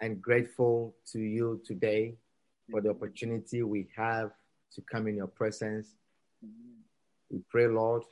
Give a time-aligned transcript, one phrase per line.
[0.00, 2.14] and grateful to you today
[2.70, 4.30] for the opportunity we have
[4.74, 5.94] to come in your presence.
[7.30, 8.02] We pray, Lord,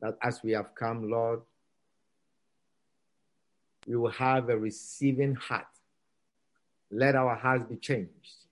[0.00, 1.40] that as we have come, Lord,
[3.86, 5.66] we will have a receiving heart.
[6.90, 8.42] Let our hearts be changed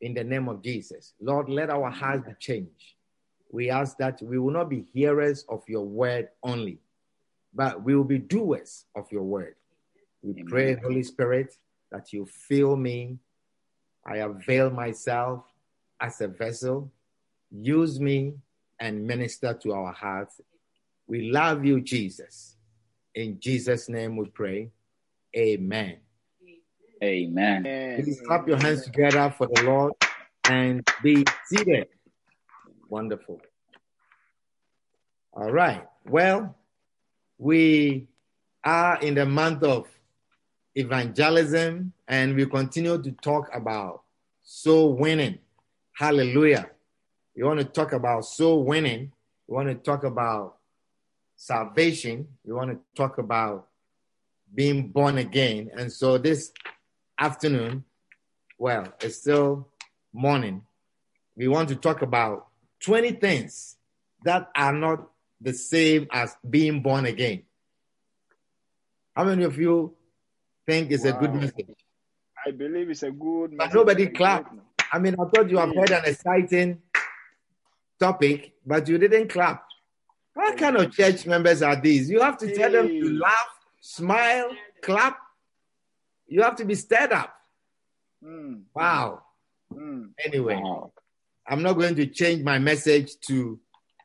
[0.00, 1.14] in the name of Jesus.
[1.20, 2.94] Lord, let our hearts be changed.
[3.50, 6.78] We ask that we will not be hearers of your word only,
[7.54, 9.54] but we will be doers of your word.
[10.22, 10.46] We Amen.
[10.46, 11.54] pray, Holy Spirit,
[11.90, 13.18] that you fill me.
[14.06, 15.44] I avail myself
[16.00, 16.90] as a vessel.
[17.50, 18.34] Use me
[18.80, 20.40] and minister to our hearts.
[21.06, 22.56] We love you, Jesus.
[23.14, 24.70] In Jesus' name we pray.
[25.36, 25.98] Amen.
[27.02, 27.62] Amen.
[27.96, 29.92] Please clap your hands together for the Lord
[30.48, 31.88] and be seated.
[32.88, 33.40] Wonderful.
[35.32, 35.86] All right.
[36.06, 36.56] Well,
[37.38, 38.08] we
[38.64, 39.86] are in the month of
[40.78, 44.02] evangelism and we continue to talk about
[44.42, 45.38] soul winning.
[45.92, 46.70] Hallelujah.
[47.34, 49.10] We want to talk about soul winning.
[49.48, 50.56] We want to talk about
[51.34, 52.28] salvation.
[52.44, 53.66] We want to talk about
[54.54, 55.70] being born again.
[55.76, 56.52] And so this
[57.18, 57.84] afternoon,
[58.56, 59.68] well, it's still
[60.12, 60.62] morning.
[61.36, 62.46] We want to talk about
[62.84, 63.76] 20 things
[64.24, 65.08] that are not
[65.40, 67.42] the same as being born again.
[69.14, 69.97] How many of you
[70.68, 71.74] think it's a good message?
[72.46, 73.74] I believe it's a good But message.
[73.74, 74.54] nobody and clapped.
[74.92, 76.78] I mean, I thought you have heard an exciting
[77.98, 79.64] topic, but you didn't clap.
[80.34, 82.08] What kind of church members are these?
[82.10, 83.48] You have to tell them to laugh,
[83.80, 84.50] smile,
[84.82, 85.18] clap.
[86.26, 87.34] You have to be stirred up.
[88.24, 89.22] Mm, Wow.
[89.72, 90.10] mm.
[90.24, 90.92] Anyway, Wow.
[91.46, 93.58] I'm not going to change my message to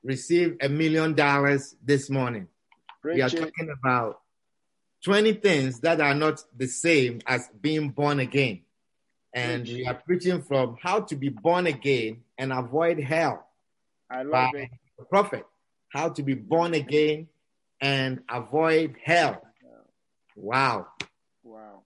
[0.04, 2.48] receive a million dollars this morning.
[3.04, 3.38] We are it.
[3.38, 4.22] talking about
[5.04, 8.62] 20 things that are not the same as being born again.
[9.34, 13.48] And we are preaching from how to be born again and avoid hell
[14.10, 14.70] I love by it.
[14.98, 15.46] the prophet.
[15.90, 17.28] How to be born again
[17.82, 19.42] and avoid hell.
[20.36, 20.88] Wow.
[21.44, 21.84] Wow.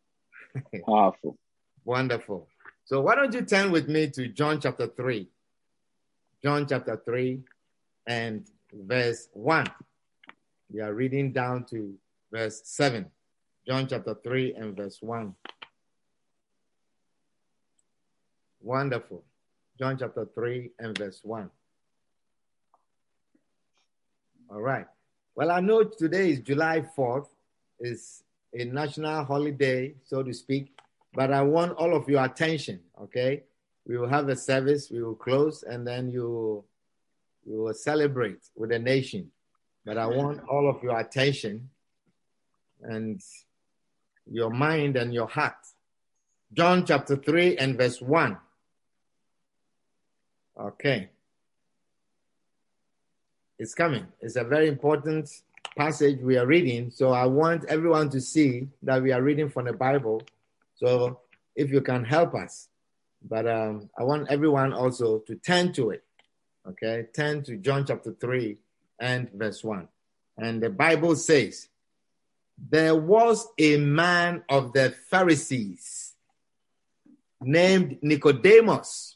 [0.86, 1.38] Powerful.
[1.84, 2.48] Wonderful.
[2.86, 5.28] So why don't you turn with me to John chapter 3?
[6.44, 7.42] John chapter 3
[8.06, 9.68] and verse 1.
[10.72, 11.96] We are reading down to
[12.32, 13.06] verse 7.
[13.68, 15.34] John chapter 3 and verse 1.
[18.62, 19.24] Wonderful.
[19.78, 21.50] John chapter 3 and verse 1.
[24.50, 24.88] All right.
[25.36, 27.28] Well, I know today is July 4th.
[27.80, 28.24] It's
[28.54, 30.72] a national holiday, so to speak
[31.18, 32.80] but I want all of your attention.
[33.02, 33.44] Okay,
[33.88, 36.64] we will have a service, we will close, and then you
[37.44, 39.32] you will celebrate with the nation.
[39.84, 41.70] But I want all of your attention
[42.82, 43.22] and
[44.30, 45.56] your mind and your heart.
[46.54, 48.38] John chapter 3 and verse 1.
[50.60, 51.10] Okay.
[53.60, 54.08] It's coming.
[54.22, 55.30] It's a very important
[55.78, 56.92] passage we are reading.
[56.92, 60.22] So I want everyone to see that we are reading from the Bible.
[60.76, 61.20] So
[61.56, 62.70] if you can help us,
[63.28, 66.04] but um, I want everyone also to turn to it.
[66.68, 68.58] Okay, turn to John chapter 3
[69.00, 69.88] and verse 1.
[70.38, 71.70] And the Bible says,
[72.57, 76.13] There was a man of the Pharisees
[77.41, 79.16] named Nicodemus,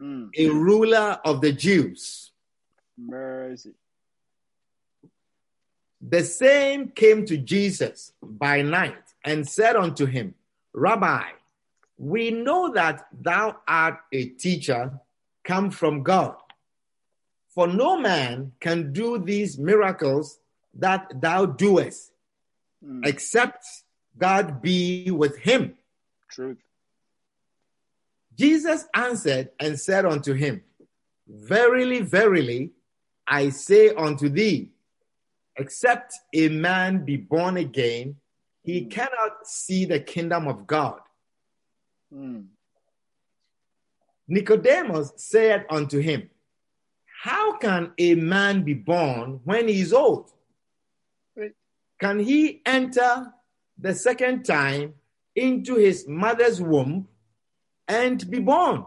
[0.00, 0.30] Mm.
[0.36, 2.32] a ruler of the Jews.
[2.96, 3.74] Mercy.
[6.00, 10.34] The same came to Jesus by night and said unto him,
[10.72, 11.24] Rabbi,
[11.98, 14.98] we know that thou art a teacher
[15.44, 16.36] come from God.
[17.48, 20.38] For no man can do these miracles
[20.72, 22.09] that thou doest,
[22.84, 23.06] Mm.
[23.06, 23.66] except
[24.16, 25.74] God be with him.
[26.30, 26.58] Truth.
[28.38, 30.62] Jesus answered and said unto him,
[31.28, 32.72] Verily, verily,
[33.26, 34.70] I say unto thee,
[35.56, 38.16] except a man be born again,
[38.62, 41.00] he cannot see the kingdom of God.
[42.14, 42.46] Mm.
[44.26, 46.30] Nicodemus said unto him,
[47.22, 50.30] How can a man be born when he is old?
[52.00, 53.32] Can he enter
[53.78, 54.94] the second time
[55.36, 57.08] into his mother's womb
[57.86, 58.86] and be born?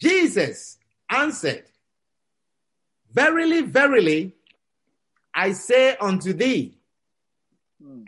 [0.00, 0.78] Jesus
[1.08, 1.64] answered,
[3.12, 4.32] Verily, verily,
[5.32, 6.78] I say unto thee,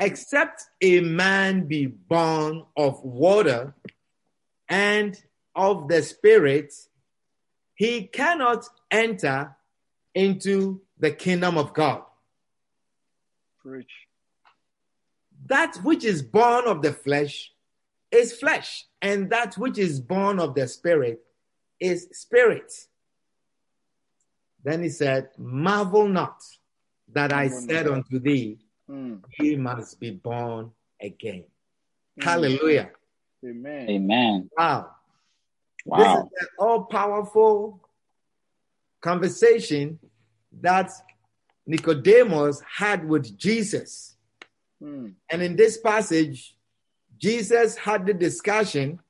[0.00, 3.75] except a man be born of water
[4.69, 5.16] and
[5.54, 6.75] of the Spirit,
[7.76, 9.56] he cannot enter
[10.14, 12.02] into the kingdom of God.
[13.60, 13.90] Preach.
[15.46, 17.52] That which is born of the flesh
[18.10, 21.20] is flesh, and that which is born of the Spirit
[21.78, 22.72] is spirit.
[24.64, 26.43] Then he said, Marvel not
[27.12, 28.58] that I said unto thee,
[28.88, 29.22] Mm.
[29.40, 30.70] Ye must be born
[31.00, 31.44] again.
[32.19, 32.25] Mm.
[32.25, 32.90] Hallelujah.
[33.44, 33.88] Amen.
[33.88, 34.50] Amen.
[34.56, 34.90] Wow.
[35.84, 35.99] Wow.
[35.99, 37.81] This is an all powerful
[39.00, 39.99] conversation
[40.60, 40.90] that
[41.66, 44.16] Nicodemus had with Jesus.
[44.82, 45.14] Mm.
[45.30, 46.54] And in this passage,
[47.18, 49.00] Jesus had the discussion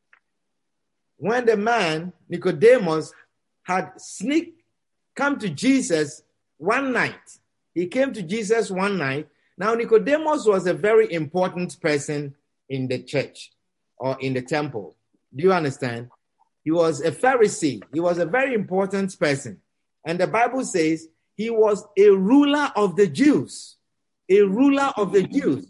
[1.18, 3.12] when the man, Nicodemus,
[3.62, 4.62] had sneaked,
[5.14, 6.22] come to Jesus
[6.58, 7.38] one night.
[7.74, 9.28] He came to Jesus one night.
[9.58, 12.34] Now, Nicodemus was a very important person
[12.68, 13.52] in the church
[13.98, 14.94] or in the temple.
[15.34, 16.10] Do you understand?
[16.64, 17.82] He was a Pharisee.
[17.92, 19.60] He was a very important person.
[20.04, 23.76] And the Bible says he was a ruler of the Jews.
[24.28, 25.68] A ruler of the Jews.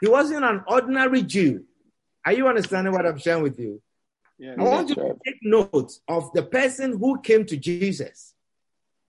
[0.00, 1.64] He wasn't an ordinary Jew.
[2.26, 3.80] Are you understanding what I'm sharing with you?
[4.38, 4.56] Yes.
[4.58, 5.16] I want you to sir.
[5.24, 8.34] take note of the person who came to Jesus.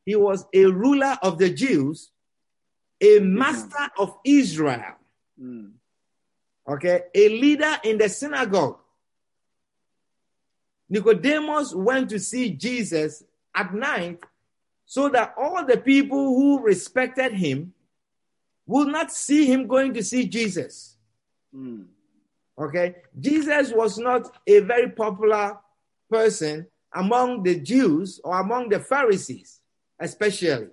[0.06, 2.12] He was a ruler of the Jews,
[3.02, 4.96] a master of Israel,
[5.42, 5.72] Mm.
[6.68, 8.78] okay, a leader in the synagogue.
[10.90, 13.24] Nicodemus went to see Jesus
[13.56, 14.20] at night
[14.90, 17.72] so that all the people who respected him
[18.66, 20.98] would not see him going to see Jesus.
[21.56, 21.86] Mm.
[22.58, 25.60] Okay, Jesus was not a very popular
[26.10, 29.62] person among the Jews or among the Pharisees,
[30.00, 30.70] especially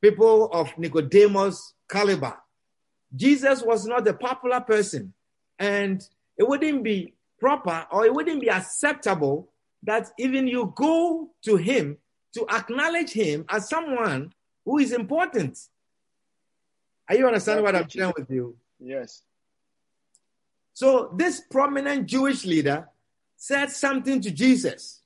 [0.00, 2.36] people of Nicodemus' caliber.
[3.14, 5.12] Jesus was not a popular person,
[5.60, 6.02] and
[6.36, 9.52] it wouldn't be proper or it wouldn't be acceptable
[9.84, 11.98] that even you go to him
[12.34, 14.32] to acknowledge him as someone
[14.64, 15.58] who is important.
[17.08, 18.56] Are you understanding what I'm sharing with you?
[18.78, 19.22] Yes.
[20.72, 22.88] So this prominent Jewish leader
[23.36, 25.00] said something to Jesus,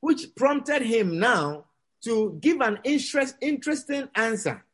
[0.00, 1.64] which prompted him now
[2.04, 4.64] to give an interest, interesting answer.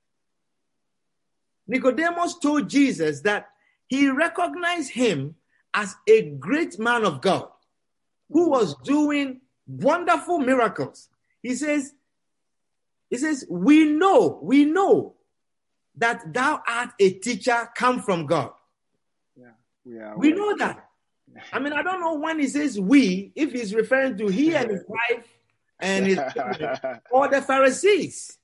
[1.67, 3.49] Nicodemus told Jesus that
[3.87, 5.35] he recognized him
[5.75, 7.49] as a great man of God
[8.31, 11.09] who was doing wonderful miracles.
[11.43, 11.93] He says,
[13.11, 15.15] he says, we know, we know
[15.97, 18.53] that thou art a teacher come from God.
[19.37, 19.47] Yeah.
[19.85, 20.17] We are.
[20.17, 20.39] We aware.
[20.39, 20.89] know that.
[21.53, 24.71] I mean, I don't know when he says we, if he's referring to he and
[24.71, 25.25] his wife
[25.81, 26.19] and his
[27.11, 28.39] or the Pharisees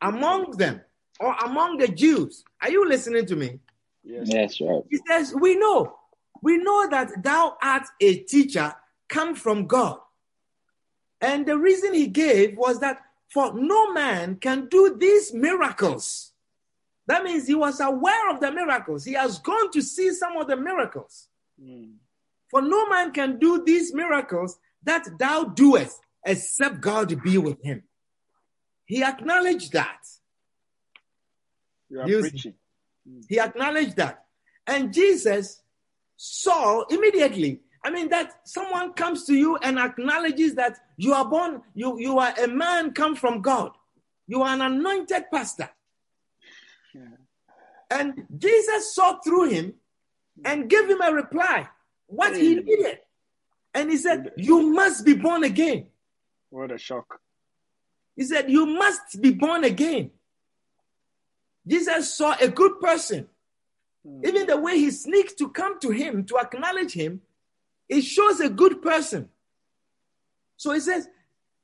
[0.00, 0.80] among them
[1.18, 2.44] or among the Jews.
[2.62, 3.60] Are you listening to me?
[4.02, 4.26] yes.
[4.28, 4.82] Yes, sir.
[4.90, 5.96] He says, We know,
[6.42, 8.74] we know that thou art a teacher
[9.08, 9.98] come from God.
[11.20, 16.32] And the reason he gave was that for no man can do these miracles.
[17.06, 19.04] That means he was aware of the miracles.
[19.04, 21.28] He has gone to see some of the miracles.
[21.62, 21.94] Mm.
[22.50, 27.82] For no man can do these miracles that thou doest except God be with him.
[28.84, 30.00] He acknowledged that.
[31.88, 32.54] You are preaching.
[33.28, 34.24] He acknowledged that.
[34.66, 35.62] And Jesus
[36.16, 37.60] saw immediately.
[37.82, 42.18] I mean, that someone comes to you and acknowledges that you are born, you, you
[42.18, 43.72] are a man come from God.
[44.26, 45.70] You are an anointed pastor.
[46.94, 47.02] Yeah.
[47.90, 49.74] And Jesus saw through him
[50.44, 51.68] and gave him a reply,
[52.06, 52.98] what he needed.
[53.74, 55.86] And he said, You must be born again.
[56.50, 57.20] What a shock.
[58.16, 60.10] He said, You must be born again.
[61.66, 63.28] Jesus saw a good person.
[64.06, 64.26] Mm.
[64.26, 67.20] Even the way he sneaked to come to him, to acknowledge him,
[67.90, 69.28] it shows a good person.
[70.56, 71.08] So he says,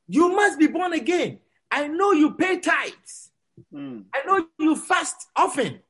[0.08, 1.38] You must be born again.
[1.70, 3.30] I know you pay tithes.
[3.72, 4.04] Mm.
[4.12, 5.80] I know you fast often.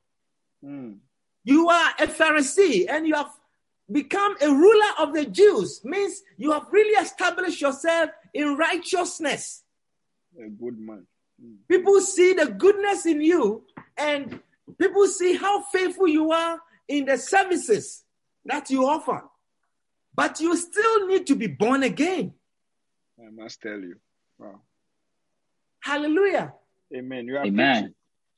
[0.63, 0.97] Mm.
[1.43, 3.31] You are a Pharisee and you have
[3.91, 5.81] become a ruler of the Jews.
[5.83, 9.63] Means you have really established yourself in righteousness.
[10.39, 11.07] A good man.
[11.43, 11.55] Mm.
[11.67, 13.63] People see the goodness in you
[13.97, 14.39] and
[14.77, 18.03] people see how faithful you are in the services
[18.45, 19.23] that you offer.
[20.17, 22.33] But you still need to be born again.
[23.19, 23.95] I must tell you.
[24.39, 24.61] Wow.
[25.79, 26.53] Hallelujah.
[26.93, 27.27] Amen.
[27.27, 27.93] You are Amen.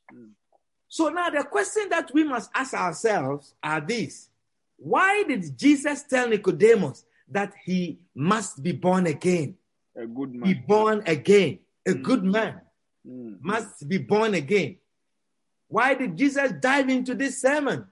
[0.10, 0.30] preaching.
[0.90, 4.30] So now the question that we must ask ourselves are these.
[4.78, 9.56] Why did Jesus tell Nicodemus that he must be born again?
[9.96, 10.42] A good man.
[10.44, 11.60] Be born again.
[11.88, 12.04] A Mm.
[12.04, 12.62] good man
[13.08, 13.38] Mm.
[13.42, 14.80] must be born again.
[15.70, 17.88] Why did Jesus dive into this sermon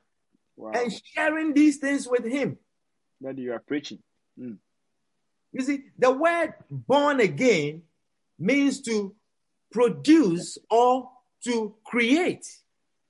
[0.58, 0.72] Wow.
[0.75, 2.58] and sharing these things with him?
[3.21, 4.00] That you are preaching.
[4.39, 4.57] Mm.
[5.51, 7.83] You see, the word born again
[8.38, 9.15] means to
[9.71, 11.09] produce or
[11.45, 12.45] to create.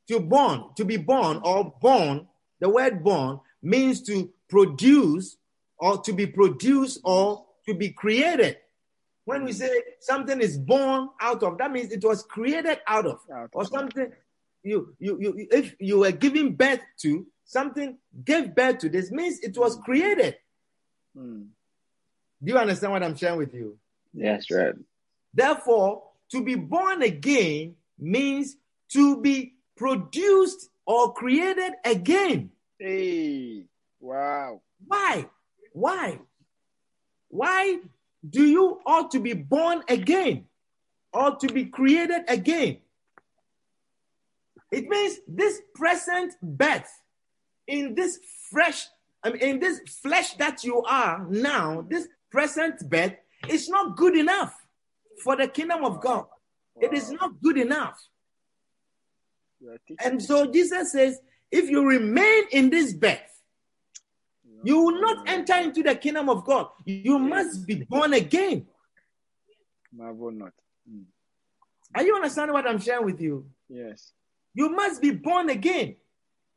[0.07, 2.27] To born, to be born or born,
[2.61, 5.35] the word born means to produce
[5.77, 8.57] or to be produced or to be created.
[9.25, 13.19] When we say something is born out of, that means it was created out of.
[13.29, 14.13] Out Or something
[14.63, 19.39] you, you, you, if you were giving birth to, something gave birth to this means
[19.39, 20.35] it was created.
[21.17, 21.47] Mm.
[22.43, 23.77] Do you understand what I'm sharing with you?
[24.13, 24.75] Yes, right.
[25.33, 28.57] Therefore, to be born again means
[28.89, 32.51] to be produced or created again.
[32.79, 33.63] Hey.
[33.99, 34.61] Wow.
[34.85, 35.27] Why?
[35.73, 36.19] Why?
[37.29, 37.79] Why
[38.27, 40.45] do you ought to be born again
[41.13, 42.77] or to be created again?
[44.71, 46.89] It means this present birth
[47.67, 48.19] in this
[48.49, 48.87] fresh,
[49.23, 53.13] I mean, in this flesh that you are now, this present birth
[53.49, 54.53] is not good enough
[55.23, 56.25] for the kingdom of God.
[56.79, 57.99] It is not good enough.
[59.59, 59.97] You are teaching.
[60.05, 61.19] And so Jesus says,
[61.51, 63.19] if you remain in this birth,
[64.63, 66.69] you will not enter into the kingdom of God.
[66.85, 68.65] You must be born again.
[69.93, 70.53] Marvel not.
[70.89, 71.03] Mm.
[71.95, 73.45] Are you understanding what I'm sharing with you?
[73.69, 74.11] Yes.
[74.53, 75.95] You must be born again.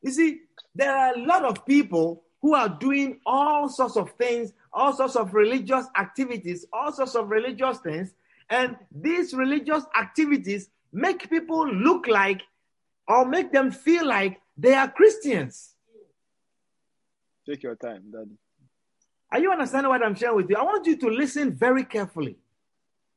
[0.03, 0.41] You see,
[0.75, 5.17] there are a lot of people who are doing all sorts of things, all sorts
[5.17, 8.15] of religious activities, all sorts of religious things,
[8.49, 12.43] and these religious activities make people look like
[13.07, 15.75] or make them feel like they are Christians.
[17.47, 18.37] Take your time, Daddy.
[19.33, 20.57] Are you understanding what I'm sharing with you?
[20.57, 22.37] I want you to listen very carefully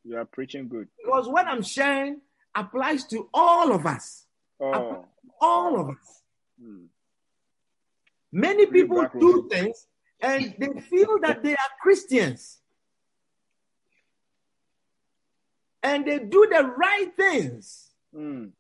[0.04, 0.88] You are preaching good.
[1.04, 2.22] because what I'm sharing
[2.56, 4.26] applies to all of us.
[4.60, 5.06] Oh.
[5.42, 6.23] All of us.
[6.64, 6.88] Mm.
[8.32, 9.86] Many people do things
[10.20, 12.60] and they feel that they are Christians.
[15.82, 17.90] And they do the right things.
[18.16, 18.52] Mm.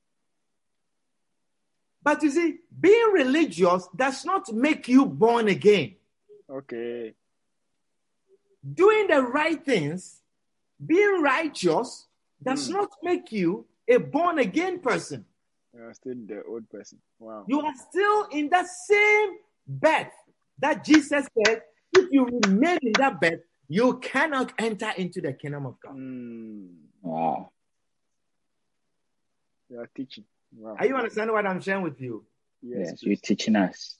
[2.03, 5.95] But you see, being religious does not make you born again.
[6.49, 7.13] Okay.
[8.73, 10.21] Doing the right things,
[10.85, 12.07] being righteous,
[12.41, 12.73] does Hmm.
[12.73, 15.25] not make you a born again person.
[15.75, 16.99] You are still the old person.
[17.19, 17.45] Wow.
[17.47, 19.29] You are still in that same
[19.67, 20.11] bed
[20.59, 21.61] that Jesus said,
[21.93, 25.95] if you remain in that bed, you cannot enter into the kingdom of God.
[25.95, 26.67] Mm.
[27.01, 27.49] Wow.
[29.69, 30.25] You are teaching.
[30.55, 30.75] Wow.
[30.77, 32.23] Are you understanding what I'm sharing with you?
[32.61, 33.03] Yes, Yes.
[33.03, 33.97] you're teaching us.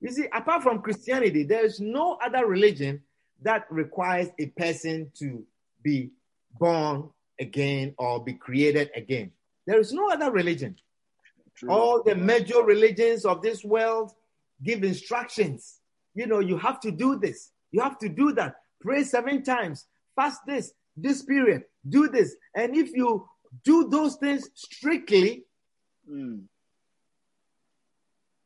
[0.00, 3.02] You see, apart from Christianity, there is no other religion
[3.42, 5.44] that requires a person to
[5.82, 6.10] be
[6.58, 9.32] born again or be created again.
[9.70, 10.74] There is no other religion.
[11.54, 11.70] True.
[11.70, 14.10] All the major religions of this world
[14.64, 15.78] give instructions.
[16.12, 19.86] You know, you have to do this, you have to do that, pray seven times,
[20.16, 22.34] fast this, this period, do this.
[22.52, 23.28] And if you
[23.62, 25.44] do those things strictly,
[26.10, 26.46] Mm.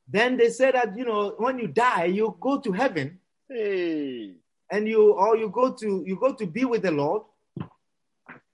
[0.07, 4.35] then they say that, you know, when you die, you go to heaven Hey.
[4.71, 7.23] and you or you go to you go to be with the Lord.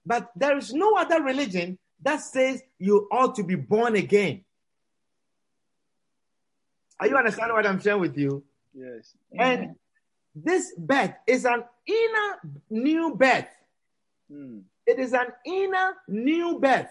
[0.05, 4.43] But there is no other religion that says you ought to be born again.
[6.99, 8.43] Are you understanding what I'm sharing with you?
[8.73, 9.13] Yes.
[9.37, 9.75] And
[10.35, 12.39] this birth is an inner
[12.69, 13.47] new birth.
[14.31, 14.61] Mm.
[14.85, 16.89] It is an inner new birth.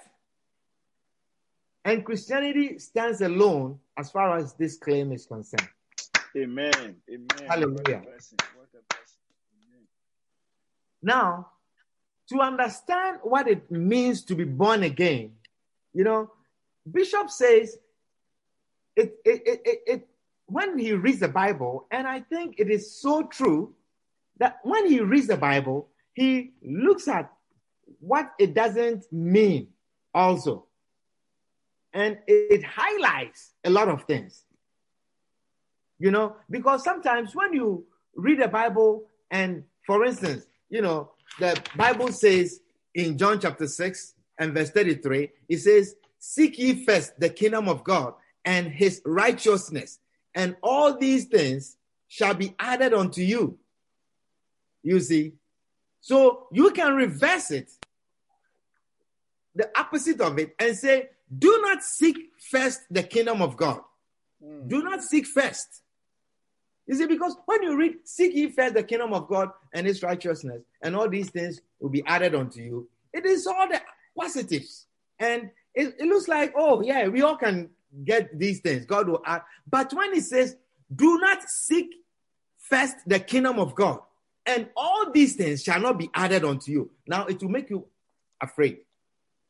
[1.85, 5.69] And Christianity stands alone as far as this claim is concerned.
[6.37, 6.97] Amen.
[7.09, 7.27] Amen.
[7.49, 7.79] Hallelujah.
[7.79, 8.39] What a blessing.
[8.55, 9.19] What a blessing.
[9.69, 9.87] Amen.
[11.03, 11.49] Now,
[12.31, 15.33] to understand what it means to be born again,
[15.93, 16.31] you know,
[16.91, 17.77] Bishop says
[18.97, 20.09] it, it, it, it, it
[20.47, 23.75] when he reads the Bible, and I think it is so true
[24.39, 27.31] that when he reads the Bible, he looks at
[28.01, 29.69] what it doesn't mean
[30.13, 30.67] also.
[31.93, 34.45] And it, it highlights a lot of things.
[35.99, 37.85] You know, because sometimes when you
[38.15, 42.61] read the Bible, and for instance, you know, the Bible says
[42.95, 47.85] in John chapter 6 and verse 33, it says, Seek ye first the kingdom of
[47.85, 49.99] God and his righteousness,
[50.35, 51.77] and all these things
[52.09, 53.59] shall be added unto you.
[54.83, 55.35] You see?
[56.01, 57.71] So you can reverse it,
[59.55, 62.17] the opposite of it, and say, Do not seek
[62.51, 63.81] first the kingdom of God.
[64.45, 64.69] Mm.
[64.69, 65.83] Do not seek first.
[66.91, 70.03] You see, because when you read, seek ye first the kingdom of God and his
[70.03, 73.81] righteousness, and all these things will be added unto you, it is all the
[74.19, 74.87] positives.
[75.17, 77.71] And it, it looks like, oh, yeah, we all can
[78.05, 78.87] get these things.
[78.87, 79.43] God will add.
[79.71, 80.57] But when he says,
[80.93, 81.95] do not seek
[82.59, 84.01] first the kingdom of God,
[84.45, 86.91] and all these things shall not be added unto you.
[87.07, 87.87] Now it will make you
[88.43, 88.79] afraid,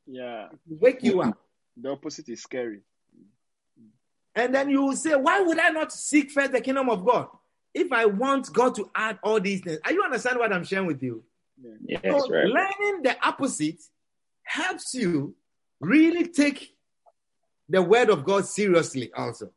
[0.07, 0.49] Yeah.
[0.53, 1.39] it will wake you up.
[1.75, 2.81] The opposite is scary.
[4.35, 7.29] And then you will say, Why would I not seek first the kingdom of God?
[7.73, 9.79] If I want God to add all these things.
[9.85, 11.23] Are you understand what I'm sharing with you?
[11.87, 12.47] Yes, So right.
[12.47, 13.81] learning the opposite
[14.43, 15.35] helps you
[15.81, 16.75] really take
[17.69, 19.51] the word of God seriously also.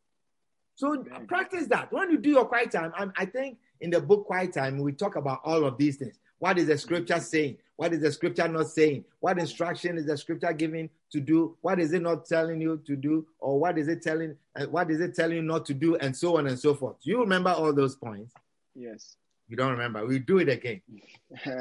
[0.75, 1.27] So Amen.
[1.27, 1.92] practice that.
[1.92, 4.92] When you do your quiet time, and I think in the book Quiet Time, we
[4.94, 6.20] talk about all of these things.
[6.39, 7.58] What is the scripture saying?
[7.75, 9.06] What is the scripture not saying?
[9.20, 11.55] What instruction is the scripture giving to do?
[11.62, 13.25] What is it not telling you to do?
[13.39, 15.96] Or what is it telling uh, what is it telling you not to do?
[15.96, 16.98] And so on and so forth.
[17.03, 18.34] You remember all those points?
[18.75, 19.15] Yes.
[19.48, 20.05] You don't remember.
[20.05, 20.82] We do it again.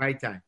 [0.00, 0.42] right time.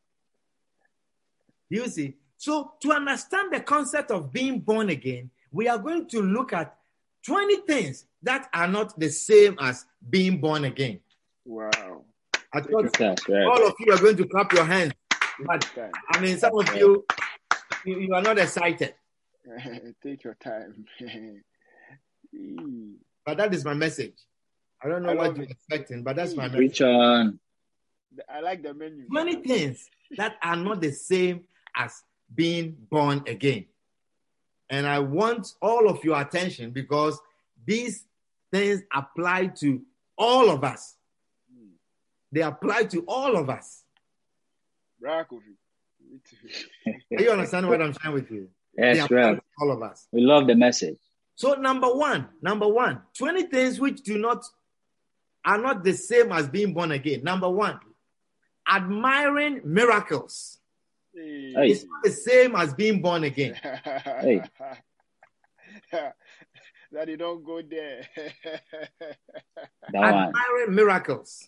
[1.69, 6.21] You see, so to understand the concept of being born again, we are going to
[6.21, 6.75] look at
[7.25, 10.99] 20 things that are not the same as being born again.
[11.45, 12.03] wow.
[12.53, 14.93] I thought all of you are going to clap your hands,
[15.45, 15.69] but
[16.13, 17.05] I mean, some of you,
[17.85, 18.93] you, you are not excited.
[20.03, 20.85] Take your time.
[23.25, 24.15] But that is my message.
[24.83, 25.51] I don't know I what you're it.
[25.51, 26.57] expecting, but that's my message.
[26.57, 27.39] Preach on.
[28.29, 29.07] I like the menu.
[29.07, 31.41] 20 things that are not the same
[31.75, 33.65] as being born again.
[34.69, 37.19] And I want all of your attention because
[37.65, 38.05] these
[38.51, 39.81] things apply to
[40.17, 40.95] all of us.
[42.31, 43.83] They apply to all of us.
[44.99, 45.41] Bra Kofi.
[45.47, 45.64] Me too.
[47.17, 48.49] Do you understand what I'm saying with you?
[48.77, 49.39] They Yes, apply right.
[49.59, 50.07] all of us.
[50.11, 50.97] We love the message.
[51.35, 54.43] So number one, number one, 20 things which do not
[55.43, 57.23] are not the same as being born again.
[57.23, 57.79] Number one,
[58.67, 60.59] admiring miracles.
[61.13, 61.53] Hey.
[61.55, 61.67] Hey.
[61.71, 63.55] It's not the same as being born again.
[63.63, 64.41] Hey.
[66.91, 68.07] that you don't go there.
[69.91, 70.13] That one.
[70.13, 71.47] Admiring miracles.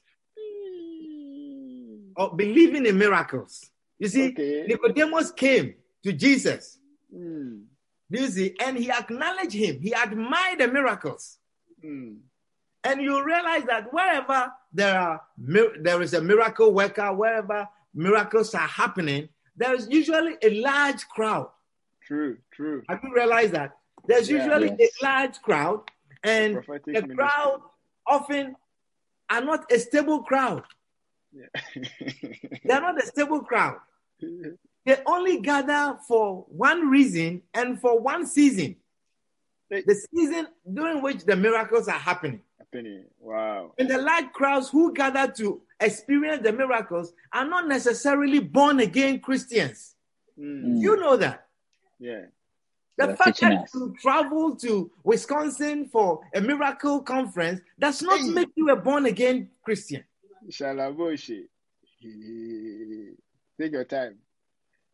[2.15, 3.69] or believing in miracles.
[3.99, 4.65] You see, Okay.
[4.67, 6.79] Nicodemus came to Jesus,
[7.13, 7.65] Mm.
[8.11, 9.79] do you see, and he acknowledged him.
[9.79, 11.39] He admired the miracles.
[11.83, 12.19] Mm.
[12.83, 15.21] And you realize that wherever there are
[15.79, 21.49] there is a miracle worker, wherever miracles are happening, there is usually a large crowd.
[22.05, 22.83] True, true.
[22.89, 23.77] Have you realized that?
[24.07, 24.37] There's Yeah.
[24.37, 24.91] usually Yes.
[25.01, 25.89] a large crowd,
[26.23, 27.15] and Prophetic the ministry.
[27.15, 27.61] crowd
[28.05, 28.55] often
[29.29, 30.63] are not a stable crowd.
[31.33, 31.47] Yeah.
[32.63, 33.79] They're not a stable crowd.
[34.19, 38.77] They only gather for one reason and for one season.
[39.69, 39.83] Hey.
[39.85, 42.41] The season during which the miracles are happening.
[42.57, 43.03] Happening.
[43.19, 43.73] Wow.
[43.77, 49.19] And the large crowds who gather to experience the miracles are not necessarily born again
[49.19, 49.95] Christians.
[50.39, 50.79] Mm.
[50.81, 51.47] You know that.
[51.99, 52.25] Yeah.
[52.97, 53.73] The You're fact that us.
[53.75, 58.29] you travel to Wisconsin for a miracle conference does not Hey.
[58.29, 60.03] make you a born again Christian.
[60.49, 61.47] Shalaboshi.
[63.59, 64.17] Take your time.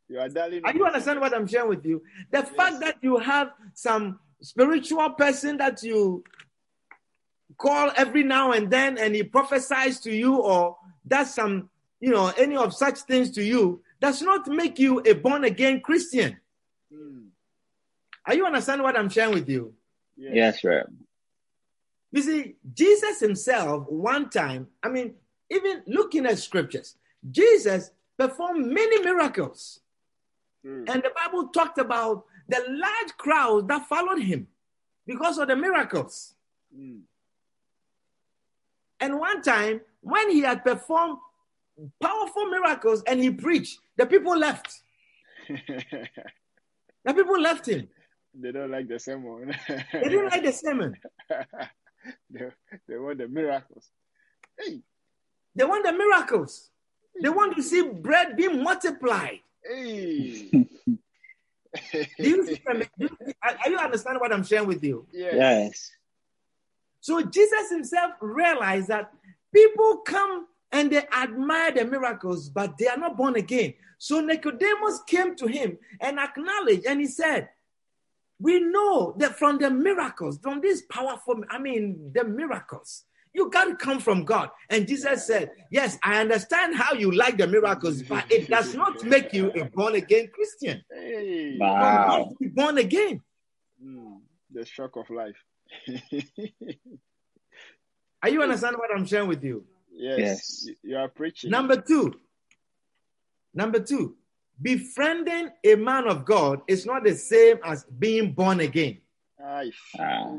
[0.10, 0.62] You are darling.
[0.64, 2.04] Are you understand what I'm sharing with you?
[2.32, 6.24] The fact that you have some spiritual person that you
[7.58, 12.32] call every now and then and he prophesies to you or does some, you know,
[12.38, 16.38] any of such things to you does not make you a born again Christian.
[16.94, 17.28] Mm.
[18.26, 19.74] Are you understand what I'm sharing with you?
[20.18, 20.32] Yes.
[20.34, 20.86] Yes, right.
[22.12, 25.16] You see, Jesus himself, one time, I mean,
[25.50, 26.96] even looking at scriptures,
[27.32, 29.80] Jesus performed many miracles.
[30.62, 30.86] True.
[30.88, 34.48] And the Bible talked about the large crowd that followed him
[35.06, 36.36] because of the miracles.
[36.78, 37.02] Mm.
[39.00, 41.18] And one time, when he had performed
[42.02, 44.82] powerful miracles and he preached, the people left.
[47.06, 47.90] The people left him.
[48.34, 49.54] they don't like the sermon.
[49.68, 50.96] They didn't like the sermon.
[52.30, 52.46] they,
[52.88, 53.90] they want the miracles.
[54.58, 54.80] Hey,
[55.56, 56.70] They want the miracles.
[57.22, 59.40] They want to see bread being multiplied.
[59.64, 60.50] hey.
[62.20, 62.84] Do you, see them?
[63.00, 65.08] Do you- are are you understand what I'm sharing with you?
[65.12, 65.34] yes.
[65.36, 65.92] Yes.
[67.02, 69.12] So Jesus himself realized that
[69.54, 73.74] people come and they admire the miracles, but they are not born again.
[73.98, 77.50] So Nicodemus came to him and acknowledged, and he said,
[78.40, 83.66] We know that from the miracles, from these powerful, I mean, the miracles, You got
[83.66, 84.50] to come from God.
[84.70, 89.04] And Jesus said, Yes, I understand how you like the miracles, but it does not
[89.04, 90.84] make you a born again Christian.
[90.92, 91.54] Hey.
[91.54, 92.26] You Wow.
[92.28, 93.22] must be born again.
[93.84, 94.20] Mm,
[94.52, 95.36] the shock of life.
[98.22, 99.66] Are you understand what I'm sharing with you?
[99.92, 100.66] yes, Yes.
[100.68, 101.50] You, you are preaching.
[101.50, 102.14] Number two,
[103.54, 104.16] number two,
[104.62, 109.00] befriending a man of God is not the same as being born again.
[109.44, 110.38] Ay, Ah.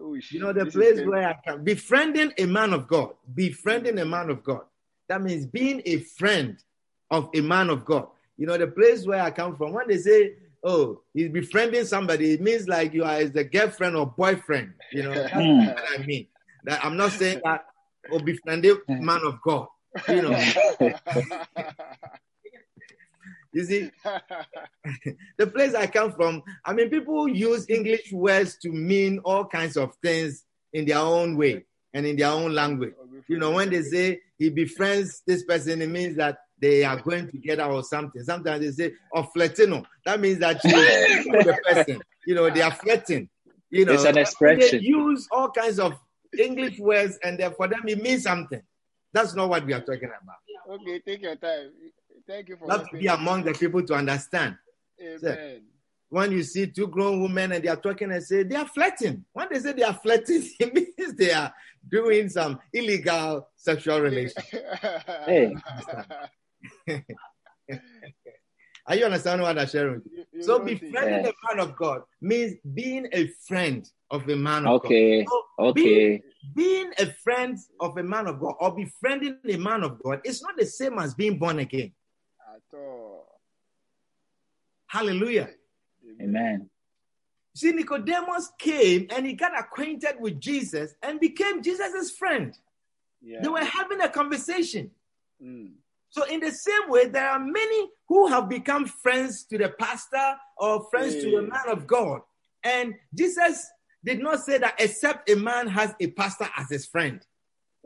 [0.00, 0.32] Oosh, oosh.
[0.32, 4.04] You know, the This place where I can befriending a man of God, befriending a
[4.04, 4.62] man of God.
[5.08, 6.56] That means being a friend
[7.10, 8.08] of a man of God.
[8.36, 12.32] You know, the place where I come from, when they say, Oh, he's befriending somebody,
[12.32, 14.74] it means like you are the girlfriend or boyfriend.
[14.92, 15.64] You know, that's Hmm.
[15.66, 16.26] what I mean.
[16.64, 17.64] That I'm not saying that
[18.10, 19.68] oh befriending a man of God.
[20.06, 20.36] You know,
[23.52, 23.90] you see,
[25.38, 29.76] the place I come from, I mean, people use English words to mean all kinds
[29.76, 32.94] of things in their own way and in their own language.
[33.00, 37.00] Oh, you know, when they say he befriends this person, it means that they are
[37.00, 38.22] going together or something.
[38.22, 39.84] Sometimes they say, oh, flatino.
[40.04, 40.70] That means that you
[41.32, 42.02] know the person.
[42.26, 43.28] You know, they are flirting.
[43.70, 44.80] You know, It's an expression.
[44.80, 45.94] They use all kinds of
[46.38, 48.62] English words, and then for them it means something.
[49.12, 50.80] That's not what we are talking about.
[50.80, 51.70] okay, take your time.
[52.26, 54.56] Thank you for Not to be among the people to understand.
[55.02, 55.62] Amen.
[56.10, 59.24] when you see two grown women and they are talking and say they are flirting.
[59.32, 61.52] When they say they are flirting, it means they are
[61.88, 64.42] doing some illegal sexual relation.
[65.26, 65.54] Hey.
[68.86, 70.18] Are you understanding what I'm sharing with you?
[70.18, 71.30] You- you So befriending Yeah.
[71.30, 75.22] a man of God means being a friend of a man of Okay.
[75.24, 75.30] God.
[75.30, 76.22] So Okay.
[76.56, 80.42] being a friend of a man of God or befriending a man of God is
[80.42, 81.92] not the same as being born again.
[82.52, 83.40] At all.
[84.86, 85.50] Hallelujah.
[86.20, 86.68] Amen.
[87.54, 92.56] See, Nicodemus came and he got acquainted with Jesus and became Jesus' friend.
[93.22, 93.40] Yeah.
[93.42, 94.90] They were having a conversation.
[95.42, 95.72] Mm.
[96.08, 100.36] So, in the same way, there are many who have become friends to the pastor
[100.56, 102.22] or friends to a man of God.
[102.64, 103.64] And Jesus
[104.04, 107.24] did not say that except a man has a pastor as his friend,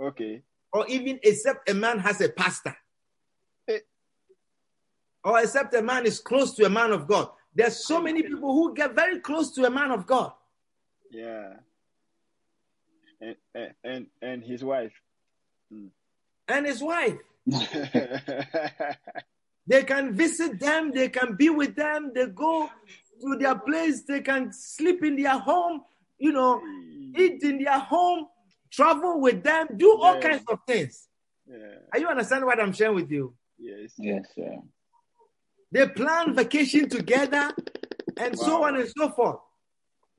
[0.00, 0.42] Okay.
[0.72, 2.74] or even except a man has a pastor.
[5.24, 7.30] Or except a man is close to a man of God.
[7.54, 10.32] There's so many people who get very close to a man of God.
[11.10, 11.54] Yeah.
[13.20, 14.92] And and and, and his wife.
[15.72, 15.86] Hmm.
[16.46, 17.16] And his wife,
[19.66, 22.68] they can visit them, they can be with them, they go
[23.22, 25.82] to their place, they can sleep in their home,
[26.18, 26.60] you know,
[27.16, 28.26] eat in their home,
[28.70, 30.20] travel with them, do all Yeah.
[30.20, 31.08] kinds of things.
[31.46, 31.78] yeah.
[31.94, 33.34] Are you understanding what I'm sharing with you?
[33.58, 33.92] Yes.
[33.96, 34.58] Yes, sir.
[35.74, 37.52] They plan vacation together
[38.16, 39.40] and so on and so forth.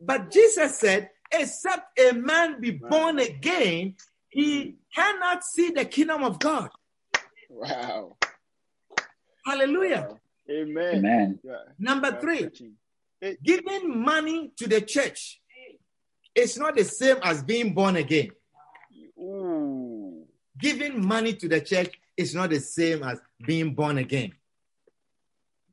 [0.01, 2.89] But Jesus said, except a man be Wow.
[2.89, 3.95] born again,
[4.27, 4.69] he hmm.
[4.93, 6.69] cannot see the kingdom of God.
[7.49, 8.17] Wow.
[9.45, 10.09] Hallelujah.
[10.09, 10.19] Wow.
[10.51, 10.95] Amen.
[10.97, 11.39] Amen.
[11.79, 12.49] Number three,
[13.41, 15.41] giving money to the church
[16.35, 18.31] is not the same as being born again.
[19.17, 20.25] Ooh.
[20.59, 24.33] Giving money to the church is not the same as being born again.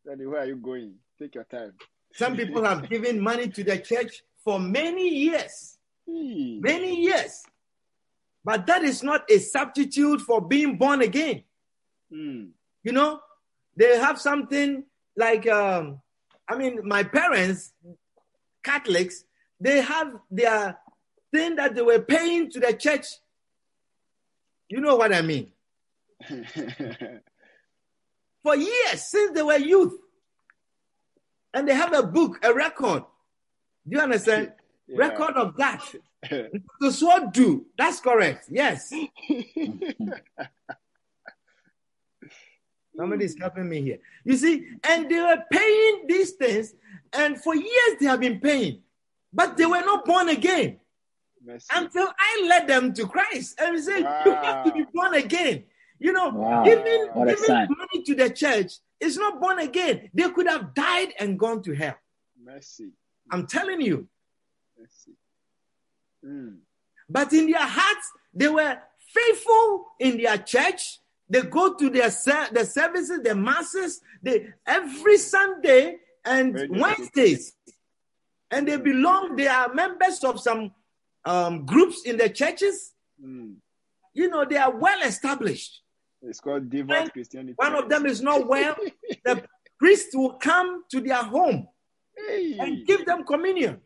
[0.04, 0.94] Daddy, where are you going?
[1.18, 1.74] Take your time.
[2.14, 6.58] Some people have given money to the church for many years, Hey.
[6.60, 7.42] many years.
[8.44, 11.44] But that is not a substitute for being born again.
[12.12, 12.50] Mm.
[12.82, 13.20] You know,
[13.76, 14.84] they have something
[15.16, 16.00] like, um,
[16.48, 17.72] I mean, my parents,
[18.64, 19.24] Catholics,
[19.60, 20.76] they have their
[21.32, 23.06] thing that they were paying to the church.
[24.68, 25.52] You know what I mean?
[28.42, 29.94] For years, since they were youth.
[31.54, 33.04] And they have a book, a record.
[33.86, 34.52] Do you understand?
[34.86, 34.98] Yeah.
[34.98, 35.82] Record of that.
[36.80, 37.66] the sword do.
[37.76, 38.46] That's correct.
[38.50, 38.92] Yes.
[42.96, 43.98] Somebody's helping me here.
[44.24, 46.74] You see, and they were paying these things,
[47.12, 48.82] and for years they have been paying,
[49.32, 50.78] but they were not born again
[51.44, 51.66] Mercy.
[51.74, 53.58] until I led them to Christ.
[53.60, 55.64] And we said, You have to be born again.
[56.02, 56.64] You know, Wow.
[56.64, 60.10] giving, giving money to the church is not born again.
[60.12, 61.94] They could have died and gone to hell.
[62.42, 62.90] Mercy.
[63.30, 64.08] I'm telling you.
[64.78, 65.12] Mercy.
[66.24, 66.58] Mm.
[67.08, 68.78] But in their hearts, they were
[69.14, 70.98] faithful in their church.
[71.28, 76.80] They go to their ser- the services, the masses, they every Sunday and Very good.
[76.80, 77.52] Wednesdays,
[78.50, 79.36] and they belong.
[79.36, 80.72] They are members of some
[81.24, 82.92] um, groups in the churches.
[83.24, 83.54] Mm.
[84.14, 85.81] You know, they are well established.
[86.22, 87.54] It's called devout When Christianity.
[87.56, 88.76] One of them is not well.
[89.24, 89.44] The
[89.78, 91.66] priest will come to their home
[92.16, 92.56] Hey.
[92.58, 93.80] and give them communion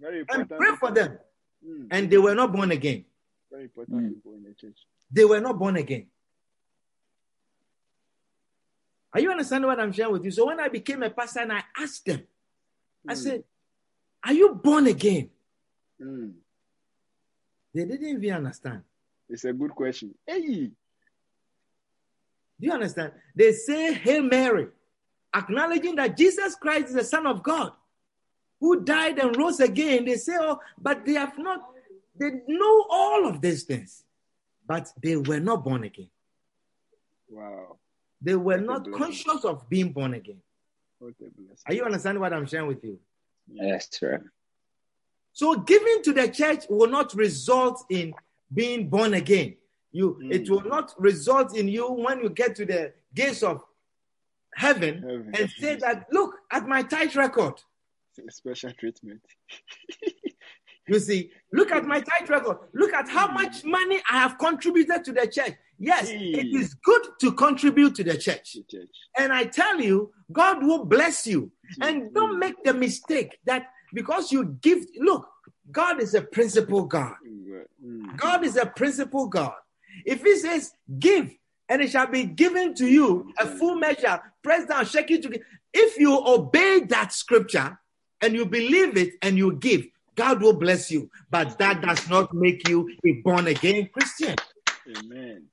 [0.00, 1.18] Very and pray for them,
[1.66, 1.88] Mm.
[1.90, 3.04] and they were not born again.
[3.50, 4.14] Very important Mm.
[4.14, 4.78] people in the church.
[5.10, 6.06] They were not born again.
[9.12, 10.30] Are you understanding what I'm sharing with you?
[10.30, 12.26] So when I became a pastor and I asked them,
[13.08, 13.16] I Mm.
[13.16, 13.44] said,
[14.26, 15.30] Are you born again?
[16.00, 16.34] Mm.
[17.74, 18.82] They didn't even understand.
[19.28, 20.14] It's a good question.
[20.26, 20.70] Hey,
[22.60, 23.12] Do you understand?
[23.34, 24.68] They say, Hail Mary,
[25.34, 27.72] acknowledging that Jesus Christ is the Son of God
[28.60, 30.04] who died and rose again.
[30.04, 31.64] They say, Oh, but they have not,
[32.18, 34.04] they know all of these things,
[34.66, 36.08] but they were not born again.
[37.28, 37.76] wow,
[38.22, 38.98] They were What not blessing.
[38.98, 40.40] conscious of being born again.
[40.98, 41.14] what.
[41.66, 42.98] Are you understanding what I'm sharing with you?
[43.52, 44.24] Yes, sir.
[45.32, 48.14] So giving to the church will not result in
[48.52, 49.56] being born again.
[49.94, 50.32] You Mm.
[50.32, 53.62] it will not result in you when you get to the gates of
[54.54, 55.32] heaven Heaven.
[55.38, 57.54] and say that look at my tithe record.
[58.28, 59.22] Special treatment.
[60.86, 62.58] You see, look at my tithe record.
[62.74, 65.54] Look at how much money I have contributed to the church.
[65.78, 68.58] Yes, it is good to contribute to the church.
[69.16, 71.50] And I tell you, God will bless you.
[71.80, 75.26] And don't make the mistake that because you give, look,
[75.72, 77.16] God is a principle God.
[77.82, 78.16] Mm.
[78.18, 79.54] God is a principle God.
[80.04, 81.34] If He says, give,
[81.68, 85.44] and it shall be given to you a full measure, press down, shake it together.
[85.72, 87.78] If you obey that scripture
[88.20, 91.10] and you believe it and you give, God will bless you.
[91.30, 94.36] But that does not make you a born again Christian.
[94.86, 95.46] Amen.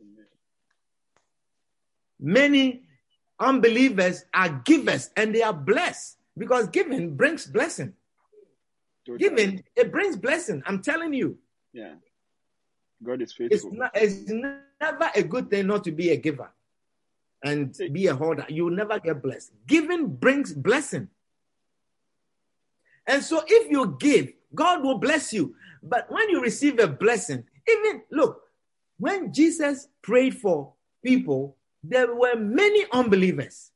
[0.00, 0.26] Amen.
[2.20, 2.82] Many
[3.40, 7.94] unbelievers are givers and they are blessed because giving brings blessing.
[9.18, 10.62] Giving, it brings blessing.
[10.66, 11.38] I'm telling you.
[11.72, 11.94] Yeah.
[13.04, 13.72] God is It's, faithful.
[13.72, 16.50] not, it's never a good thing not to be a giver
[17.44, 18.46] and be a hoarder.
[18.48, 19.52] You will never get blessed.
[19.66, 21.08] Giving brings blessing.
[23.06, 25.54] And so if you give, God will bless you.
[25.82, 28.40] But when you receive a blessing, even look,
[28.98, 30.72] when Jesus prayed for
[31.04, 33.70] people, there were many unbelievers,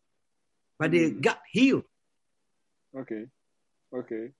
[0.78, 1.20] but they Mm.
[1.20, 1.84] got healed.
[2.96, 3.26] Okay.
[3.92, 4.30] Okay.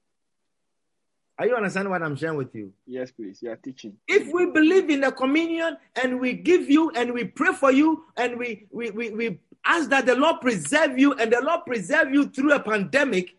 [1.38, 2.72] Are you understanding what I'm sharing with you?
[2.84, 3.40] Yes, please.
[3.42, 3.96] You are teaching.
[4.08, 8.04] If we believe in the communion and we give you and we pray for you
[8.16, 12.12] and we, we, we, we ask that the Lord preserve you and the Lord preserve
[12.12, 13.36] you through a pandemic,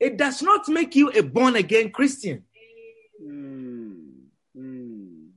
[0.00, 2.42] it does not make you a born again Christian.
[3.22, 4.00] Mm.
[4.56, 5.28] Mm.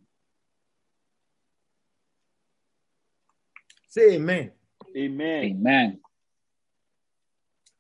[3.89, 4.51] Say amen.
[4.95, 5.43] Amen.
[5.43, 5.99] Amen.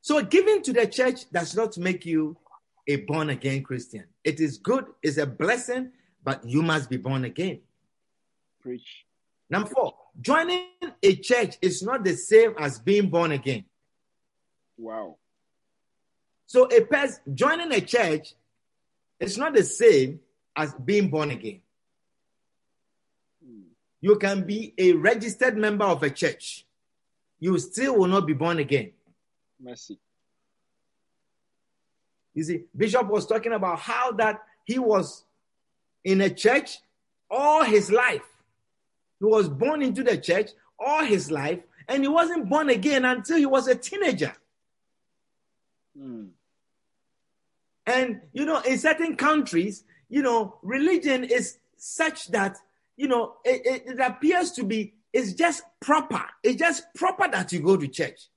[0.01, 2.35] So giving to the church does not make you
[2.85, 4.03] a born again Christian.
[4.25, 5.91] It is good, it's a blessing,
[6.23, 7.59] but you must be born again.
[8.59, 9.05] Preach.
[9.49, 10.67] Number four, joining
[11.03, 13.65] a church is not the same as being born again.
[14.77, 15.17] Wow.
[16.47, 18.33] So a person joining a church
[19.19, 20.19] is not the same
[20.55, 21.61] as being born again.
[23.47, 23.65] Mm.
[24.01, 26.65] You can be a registered member of a church.
[27.39, 28.91] You still will not be born again.
[29.61, 29.99] Mercy.
[32.35, 35.23] You see, Bishop was talking about how that he was
[36.03, 36.79] in a church
[37.31, 38.21] all his life.
[39.19, 43.37] He was born into the church all his life, and he wasn't born again until
[43.37, 44.35] he was a teenager.
[45.97, 46.29] Mm.
[47.87, 52.57] And you know, in certain countries, you know, religion is such that
[52.97, 56.23] you know it, it, it appears to be it's just proper.
[56.43, 58.27] It's just proper that you go to church.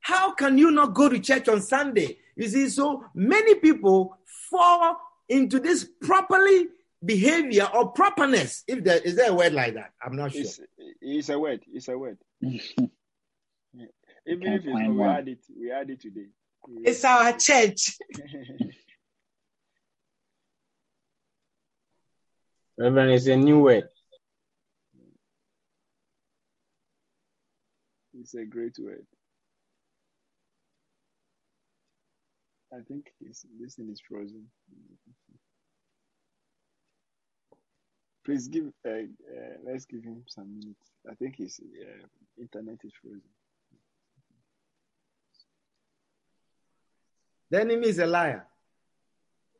[0.00, 2.18] How can you not go to church on Sunday?
[2.38, 4.16] You see, so many people
[4.48, 4.96] fall
[5.28, 6.68] into this properly
[7.04, 8.62] behavior or properness.
[8.68, 10.42] If there is there a word like that, I'm not sure.
[10.42, 10.60] It's,
[11.00, 11.64] it's a word.
[11.72, 12.16] It's a word.
[12.40, 12.92] Even
[14.26, 15.10] if it's we one.
[15.10, 15.40] add it.
[15.58, 16.26] We add it today.
[16.84, 17.96] It's our church.
[22.78, 23.88] Reverend, it's a new word.
[28.20, 29.06] it's a great word.
[32.78, 34.44] I think it's, this thing is frozen.
[38.24, 38.66] Please give.
[38.86, 40.90] Uh, uh, let's give him some minutes.
[41.10, 42.06] I think his uh,
[42.38, 43.22] internet is frozen.
[47.50, 48.46] The enemy is a liar.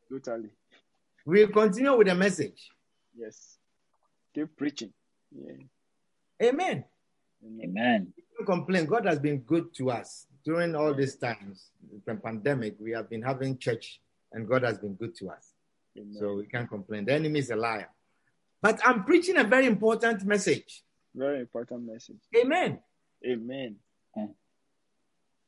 [0.09, 0.49] Totally.
[1.25, 2.69] We'll continue with the message.
[3.17, 3.57] Yes.
[4.35, 4.93] Keep preaching.
[5.31, 5.53] Yeah.
[6.41, 6.85] Amen.
[7.43, 7.61] Amen.
[7.63, 8.13] Amen.
[8.37, 8.85] Don't complain.
[8.85, 11.71] God has been good to us during all these times.
[12.05, 13.99] The pandemic, we have been having church,
[14.31, 15.53] and God has been good to us.
[15.97, 16.15] Amen.
[16.19, 17.05] So we can't complain.
[17.05, 17.89] The enemy is a liar.
[18.61, 20.83] But I'm preaching a very important message.
[21.15, 22.19] Very important message.
[22.35, 22.79] Amen.
[23.25, 23.75] Amen.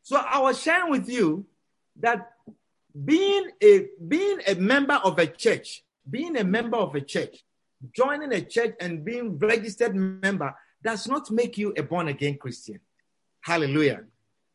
[0.04, 1.46] So I was sharing with you
[1.98, 2.32] that
[3.06, 7.44] being a being a member of a church, being a member of a church
[7.94, 12.80] joining a church and being registered member does not make you a born again Christian.
[13.42, 14.02] Hallelujah.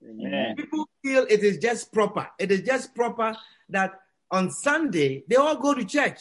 [0.04, 0.56] Amen.
[0.56, 2.26] People feel it is just proper.
[2.38, 3.36] It is just proper
[3.68, 6.20] that on Sunday they all go to church.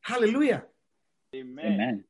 [0.00, 0.64] Hallelujah.
[1.34, 1.66] Amen.
[1.66, 2.04] Amen.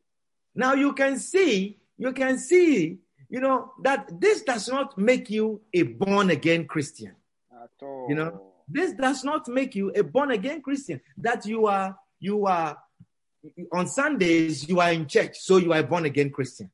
[0.55, 5.61] Now you can see, you can see, you know, that this does not make you
[5.75, 7.15] a born again Christian.
[7.53, 8.07] At all.
[8.09, 11.01] You know, this does not make you a born again Christian.
[11.19, 12.79] That you are, you are
[13.73, 16.71] on Sundays, you are in church, so you are a born again Christian.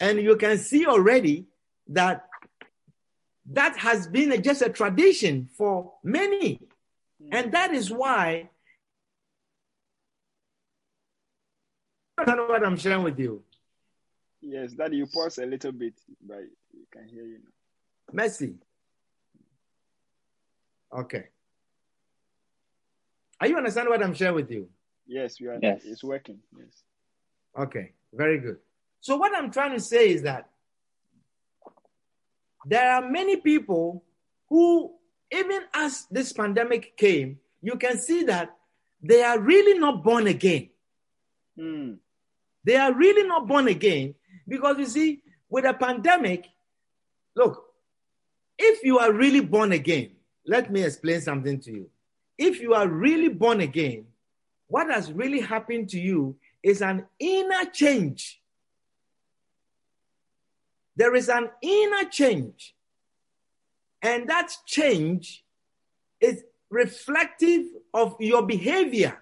[0.00, 1.46] And you can see already
[1.88, 2.26] that
[3.50, 6.60] that has been a, just a tradition for many.
[7.30, 8.50] And that is why
[12.18, 13.42] I don't know what I'm sharing with you.
[14.40, 15.94] Yes, Daddy, you pause a little bit,
[16.26, 16.40] but
[16.72, 18.12] you can hear you now.
[18.12, 18.54] Mercy.
[20.92, 21.24] Okay.
[23.40, 24.68] Are you understand what I'm sharing with you?
[25.06, 25.58] Yes, we are.
[25.60, 25.82] Yes.
[25.84, 26.38] It's working.
[26.56, 26.82] Yes.
[27.58, 28.58] Okay, very good.
[29.02, 30.48] So what I'm trying to say is that
[32.64, 34.04] there are many people
[34.48, 34.92] who,
[35.30, 38.56] even as this pandemic came, you can see that
[39.02, 40.70] they are really not born again.
[41.58, 41.94] Hmm.
[42.64, 44.14] They are really not born again
[44.46, 46.46] because you see, with a pandemic,
[47.34, 47.64] look,
[48.56, 50.12] if you are really born again,
[50.46, 51.90] let me explain something to you.
[52.38, 54.06] If you are really born again,
[54.68, 58.41] what has really happened to you is an inner change.
[61.02, 62.76] There is an inner change.
[64.02, 65.42] And that change
[66.20, 69.20] is reflective of your behavior.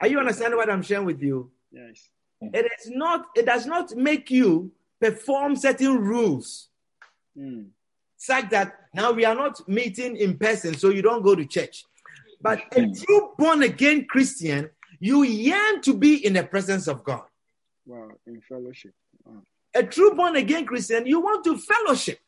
[0.00, 1.50] Are you understanding what I'm sharing with you?
[1.72, 2.08] Yes.
[2.40, 4.70] It is not, it does not make you
[5.00, 6.68] perform certain rules
[7.36, 7.62] Hmm.
[8.16, 11.84] such that now we are not meeting in person, so you don't go to church.
[12.40, 14.70] But a true born again Christian,
[15.00, 17.26] you yearn to be in the presence of God.
[17.86, 18.10] Wow.
[18.26, 18.94] In fellowship.
[19.78, 19.88] Wow.
[19.88, 22.20] A true born again Christian, you want to fellowship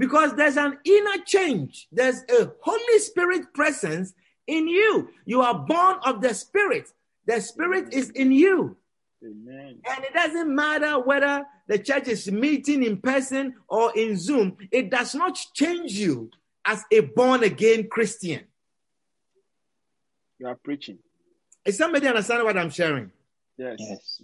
[0.00, 1.86] because there's an inner change.
[1.92, 4.14] There's a Holy Spirit presence
[4.46, 5.10] in you.
[5.26, 6.88] You are born of the Spirit.
[7.26, 8.76] The Spirit is in you.
[9.22, 9.78] Amen.
[9.84, 14.90] And it doesn't matter whether the church is meeting in person or in Zoom, it
[14.90, 16.30] does not change you
[16.64, 18.44] as a born again Christian.
[20.38, 20.98] You are preaching.
[21.66, 23.12] Is somebody understand what I'm sharing?
[23.58, 23.76] Yes.
[23.78, 24.22] Yes.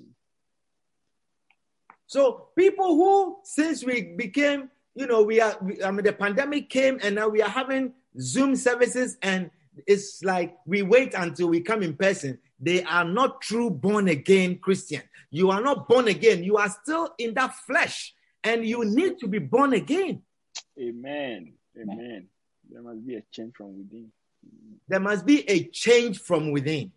[2.07, 6.71] So people who, since we became, you know, we are, we, I mean, the pandemic
[6.71, 9.51] came and now we are having Zoom services and
[9.87, 12.39] it's like we wait until we come in person.
[12.59, 15.03] They are not true born again Christian.
[15.31, 16.45] You are not born again.
[16.45, 20.23] You are still in that flesh and you need to be born again.
[20.81, 21.53] Amen.
[21.79, 22.29] Amen.
[22.71, 24.13] There must be a change from within.
[24.89, 26.93] There must be a change from within.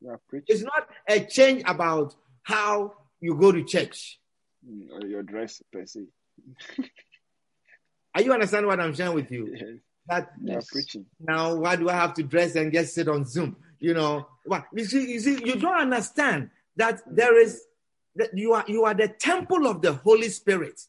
[0.00, 0.46] You are preaching.
[0.48, 2.94] It's not a change about how
[3.24, 4.20] you go to church.
[4.64, 6.00] Hmm, Or your dress per se.
[8.14, 9.48] Are you understand what I'm sharing with you?
[9.54, 9.78] Yes.
[10.06, 10.68] That Yes.
[10.70, 11.06] preaching.
[11.18, 13.56] now why do I have to dress and just sit on Zoom?
[13.80, 17.62] You know, what you see, you see, you don't understand that there is
[18.16, 20.80] that you are you are the temple of the Holy Spirit.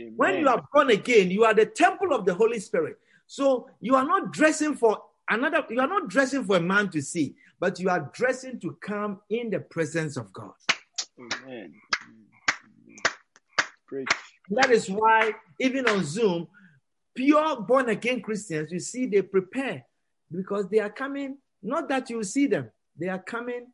[0.00, 0.14] Amen.
[0.16, 2.98] When you are born again, you are the temple of the Holy Spirit.
[3.28, 7.00] So you are not dressing for another, you are not dressing for a man to
[7.00, 10.52] see, but you are dressing to come in the presence of God.
[11.18, 11.74] Amen.
[13.86, 14.08] Preach.
[14.50, 16.48] That is why, even on Zoom,
[17.14, 19.84] pure born again Christians, you see, they prepare
[20.30, 23.66] because they are coming, not that you see them, they are coming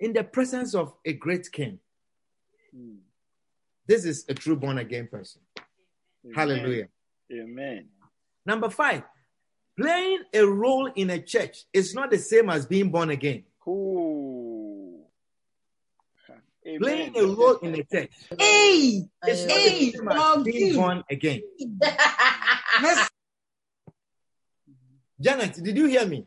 [0.00, 1.78] in the presence of a great king.
[2.74, 2.96] Hmm.
[3.86, 5.40] This is a true born again person.
[6.24, 6.34] Amen.
[6.34, 6.88] Hallelujah.
[7.32, 7.88] Amen.
[8.44, 9.02] Number five,
[9.78, 13.44] playing a role in a church is not the same as being born again.
[13.66, 14.07] Ooh.
[16.66, 16.80] Amen.
[16.80, 21.40] Playing a role in a church Hey, not hey, the dog being born again.
[25.20, 26.26] Janet, did you hear me?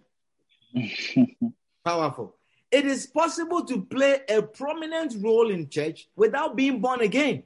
[1.84, 2.36] Powerful.
[2.71, 7.43] It is possible to play a prominent role in church without being born again.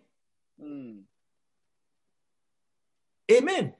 [0.61, 0.99] Hmm.
[3.31, 3.73] Amen.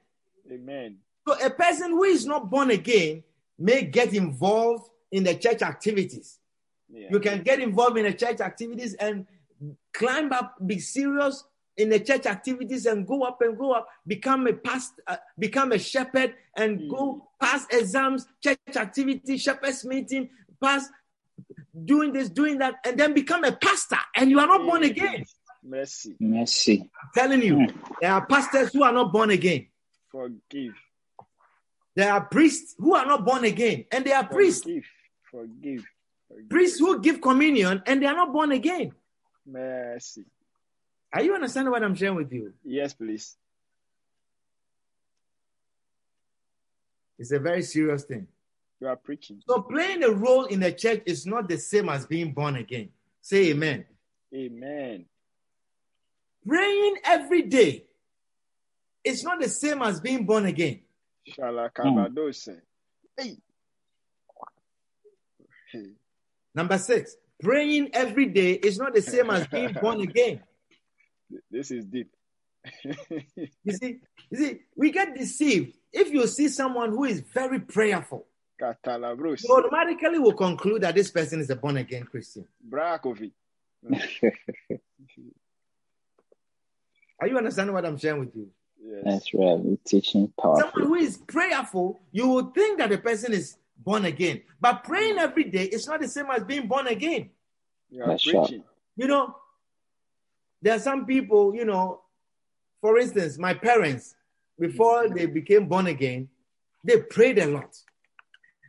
[0.50, 0.98] Amen.
[1.26, 3.22] So a person who is not born again
[3.58, 6.38] may get involved in the church activities.
[6.92, 7.08] Yeah.
[7.10, 9.26] You can get involved in the church activities and
[9.92, 11.44] climb up, be serious
[11.76, 15.72] in the church activities and go up and go up, become a past, uh, become
[15.72, 16.90] a shepherd and mm.
[16.90, 20.30] go pass exams, church activity, shepherd's meeting,
[20.62, 20.88] pass
[21.84, 23.98] doing this, doing that, and then become a pastor.
[24.14, 24.90] And you are not born mm.
[24.90, 25.24] again.
[25.62, 26.14] Mercy.
[26.18, 26.80] Mercy.
[26.80, 27.74] I'm telling you, mm.
[28.00, 29.66] there are pastors who are not born again.
[30.10, 30.74] Forgive.
[31.94, 34.62] There are priests who are not born again, and they are priests.
[34.62, 34.84] Forgive.
[35.30, 35.50] Forgive.
[35.60, 35.84] Forgive.
[36.48, 38.92] Priests who give communion, and they are not born again.
[39.46, 40.24] Mercy.
[41.12, 42.52] Are you understanding what I'm sharing with you?
[42.64, 43.36] Yes, please.
[47.18, 48.26] It's a very serious thing.
[48.80, 49.40] You are preaching.
[49.48, 52.90] So playing a role in the church is not the same as being born again.
[53.22, 53.86] Say amen.
[54.34, 55.06] Amen.
[56.46, 57.84] Praying every day
[59.02, 60.80] is not the same as being born again.
[61.30, 62.48] Shalakabadose.
[62.48, 62.58] Hmm.
[63.16, 63.36] Hey.
[65.72, 65.86] Hey.
[66.56, 70.40] Number six, praying every day is not the same as being born again.
[71.50, 72.10] This is deep.
[73.62, 73.98] You see,
[74.30, 75.76] you see, we get deceived.
[75.92, 78.26] If you see someone who is very prayerful,
[78.60, 79.44] Katalabros.
[79.44, 82.46] you automatically will conclude that this person is a born again Christian.
[82.68, 83.32] Brakovi.
[87.20, 88.48] Are you understanding what I'm sharing with you?
[88.82, 89.02] Yes.
[89.04, 89.58] That's right.
[89.58, 94.42] We're teaching Someone who is prayerful, you would think that the person is born again.
[94.60, 97.30] But praying every day is not the same as being born again.
[97.90, 98.48] You are That's sharp.
[98.48, 98.64] preaching.
[98.96, 99.36] You know,
[100.62, 102.00] there are some people, you know,
[102.80, 104.14] for instance, my parents,
[104.58, 106.28] before they became born again,
[106.84, 107.76] they prayed a lot.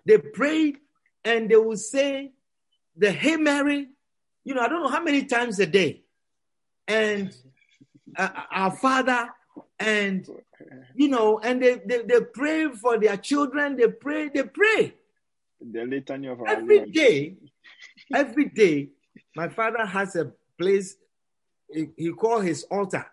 [0.05, 0.77] They prayed
[1.23, 2.31] and they would say
[2.95, 3.87] the Hail Mary,
[4.43, 6.01] you know, I don't know how many times a day.
[6.87, 7.35] And
[8.17, 9.29] uh, our Father,
[9.79, 10.27] and
[10.95, 14.93] you know, and they, they, they pray for their children, they pray, they pray.
[15.61, 16.91] The litany of our Every Lord.
[16.93, 17.35] day,
[18.13, 18.89] every day,
[19.35, 20.97] my father has a place
[21.71, 23.05] he, he called his altar.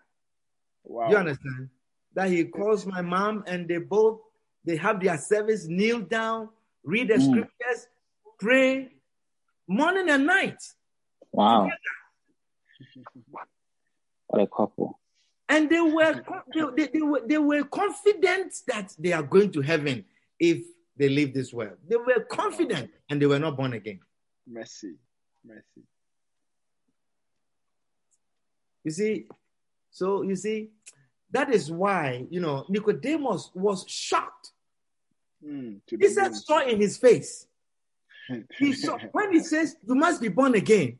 [0.83, 1.09] Wow.
[1.09, 1.69] You understand?
[2.13, 4.19] That he calls my mom and they both
[4.63, 6.49] they have their service, kneel down,
[6.83, 7.29] read the Mm.
[7.29, 7.87] scriptures,
[8.39, 8.89] pray
[9.67, 10.57] morning and night.
[11.31, 11.69] Wow.
[14.27, 14.99] What a couple.
[15.47, 16.23] And they were
[16.75, 20.05] they, they, were they were confident that they are going to heaven
[20.39, 20.65] if
[20.97, 21.77] they live this world.
[21.87, 23.99] They were confident and they were not born again.
[24.47, 24.95] Mercy.
[25.45, 25.83] Mercy.
[28.83, 29.25] You see,
[29.91, 30.69] so you see,
[31.31, 34.51] that is why you know Nicodemus was shocked.
[35.45, 37.47] Mm, the Jesus saw in his face.
[38.57, 40.99] He saw when he says you must be born again.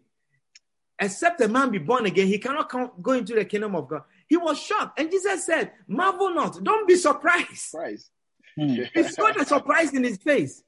[0.98, 4.04] Except a man be born again, he cannot come, go into the kingdom of God.
[4.28, 8.10] He was shocked, and Jesus said, "Marvel not, don't be surprised." Christ.
[8.56, 8.76] Hmm.
[8.94, 10.64] He saw the surprise in his face.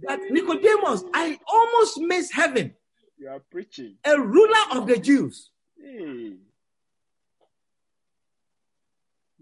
[0.00, 2.74] That Nicodemus, I almost missed heaven,
[3.18, 3.96] You are preaching.
[4.04, 5.50] a ruler of the Jews.
[5.80, 6.34] Hey.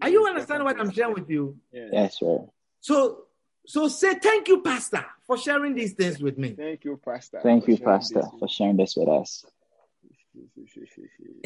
[0.03, 1.59] Are you understanding what I'm sharing with you?
[1.73, 1.91] Yes.
[1.93, 2.39] Yes, sir.
[2.81, 3.25] So,
[3.67, 6.53] so say thank you, Pastor, for sharing these things with me.
[6.53, 7.41] Thank you, Pastor.
[7.43, 8.31] Thank you, Pastor, this.
[8.39, 9.45] for sharing this with us.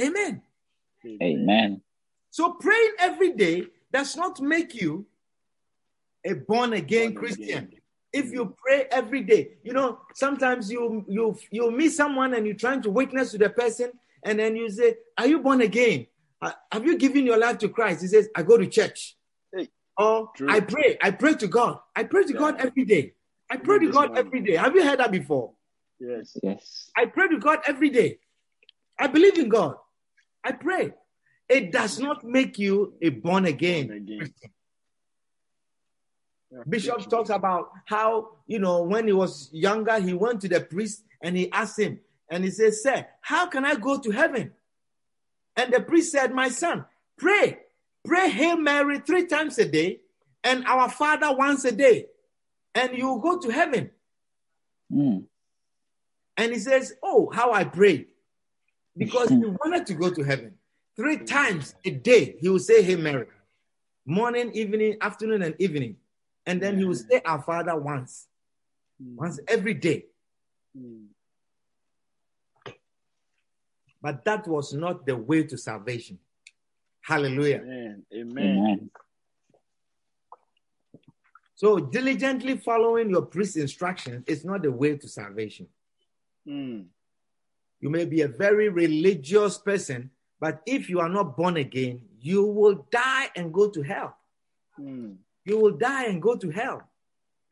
[0.00, 0.42] Amen.
[1.22, 1.82] Amen.
[2.34, 5.06] So praying every day does not make you
[6.26, 7.44] a born again Born Christian.
[7.44, 7.80] again.
[8.12, 12.56] If you pray every day, you know, sometimes you you you meet someone and you're
[12.56, 13.92] trying to witness to the person,
[14.24, 16.08] and then you say, "Are you born again?
[16.72, 19.16] Have you given your life to Christ?" He says, "I go to church."
[19.54, 20.50] Hey, or true.
[20.50, 20.98] I pray.
[21.00, 21.78] I pray to God.
[21.94, 23.14] I pray to God every day.
[23.48, 24.56] I pray to God every day.
[24.56, 25.52] Have you heard that before?
[26.00, 26.36] Yes.
[26.42, 26.90] Yes.
[26.96, 28.18] I pray to God every day.
[28.98, 29.76] I believe in God.
[30.42, 30.94] I pray.
[31.48, 33.88] It does not make you a born again.
[33.88, 34.18] Born again.
[34.18, 34.50] Christian.
[36.50, 40.48] You are Bishop talks about how, you know, when he was younger, he went to
[40.48, 44.10] the priest and he asked him, and he said, Sir, how can I go to
[44.10, 44.52] heaven?
[45.56, 46.84] And the priest said, My son,
[47.16, 47.58] pray.
[48.04, 50.00] Pray Hail Mary three times a day
[50.44, 52.06] and our Father once a day,
[52.74, 53.90] and you go to heaven.
[54.92, 55.20] Hmm.
[56.36, 58.08] And he says, Oh, how I prayed.
[58.96, 60.54] Because he wanted to go to heaven.
[60.96, 63.26] Three times a day, he would say, Hey, Mary.
[64.06, 65.96] Morning, evening, afternoon, and evening.
[66.46, 68.28] And then he would say, Our Father once,
[69.02, 69.16] Mm.
[69.16, 70.06] once every day.
[70.78, 71.06] Mm.
[74.00, 76.18] But that was not the way to salvation.
[77.00, 77.60] Hallelujah.
[77.62, 78.06] Amen.
[78.14, 78.58] Amen.
[78.58, 78.90] Amen.
[81.56, 85.66] So, diligently following your priest's instructions is not the way to salvation.
[86.46, 86.86] Mm.
[87.80, 90.10] You may be a very religious person,
[90.40, 94.16] but if you are not born again, you will die and go to hell.
[94.80, 95.16] Mm.
[95.44, 96.82] You will die and go to hell.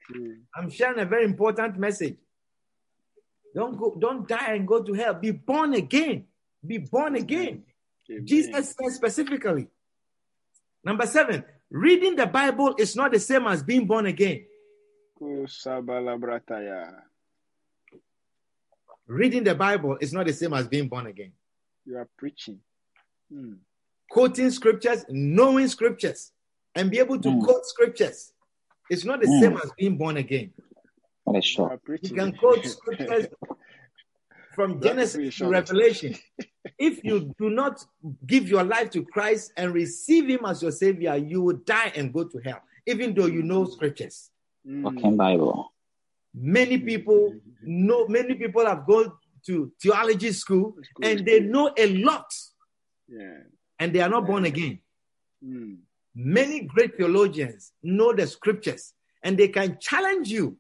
[0.07, 0.39] True.
[0.55, 2.17] I'm sharing a very important message.
[3.55, 5.15] Don't go, don't die and go to hell.
[5.15, 6.25] Be born again.
[6.67, 7.65] Be born again.
[8.11, 8.27] Amen.
[8.27, 9.69] Jesus said specifically.
[10.85, 14.45] Number seven, reading the Bible is not the same as being born again.
[19.07, 21.33] Reading the Bible is not the same as being born again.
[21.85, 22.61] You are preaching.
[23.33, 23.57] Mm.
[24.11, 26.33] Quoting scriptures, knowing scriptures,
[26.75, 27.45] and be able to Mm.
[27.45, 28.33] quote scriptures.
[28.91, 29.41] It's not the Mm.
[29.41, 30.53] same as being born again.
[31.25, 31.71] What a You shock.
[31.71, 32.17] are You preaching.
[32.17, 33.27] can quote scriptures
[34.55, 36.15] from Genesis to really Revelation.
[36.79, 37.85] If you do not
[38.27, 42.13] give your life to Christ and receive Him as your Savior, you will die and
[42.13, 44.31] go to hell, even though you know scriptures.
[44.67, 44.83] Mm.
[44.85, 45.73] Walking Bible.
[46.35, 49.13] Many people know, many people have gone
[49.47, 51.05] to theology school School.
[51.07, 52.33] and they know a lot
[53.13, 53.41] Yeah.
[53.79, 54.79] and they are not born again.
[55.45, 55.79] Mm.
[56.15, 60.57] Many great theologians know the scriptures and they can challenge you,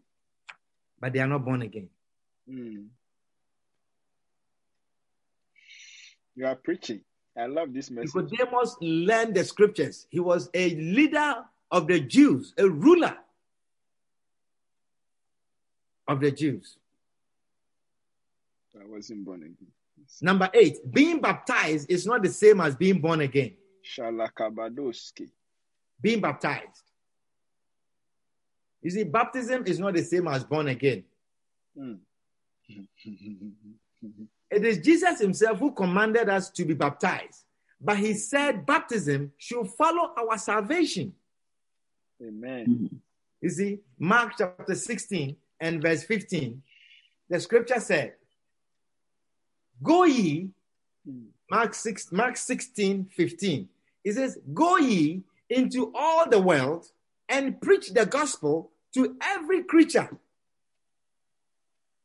[1.00, 1.88] but they are not born again.
[2.50, 2.88] Mm.
[6.34, 7.00] You are preaching.
[7.36, 8.14] I love this message.
[8.14, 10.06] Nicodemus learned the scriptures.
[10.10, 11.36] He was a leader
[11.70, 13.16] of the Jews, a ruler
[16.06, 16.76] of the Jews.
[18.78, 19.68] I wasn't born again.
[20.20, 23.54] Number eight, being baptized is not the same as being born again.
[23.84, 25.30] Shalakabadoski.
[26.00, 26.82] Being baptized.
[28.82, 31.04] You see, baptism is not the same as born again.
[31.78, 31.98] Mm.
[34.50, 37.44] It is Jesus himself who commanded us to be baptized.
[37.80, 41.14] But he said baptism should follow our salvation.
[42.22, 43.00] Amen.
[43.40, 46.62] You see, Mark chapter 16 and verse 15,
[47.30, 48.14] the scripture said,
[49.82, 50.50] Go ye,
[51.08, 51.26] Mm.
[51.50, 53.68] Mark 6, Mark 16, 15.
[54.04, 56.86] It says, Go ye into all the world
[57.28, 60.08] and preach the gospel to every creature.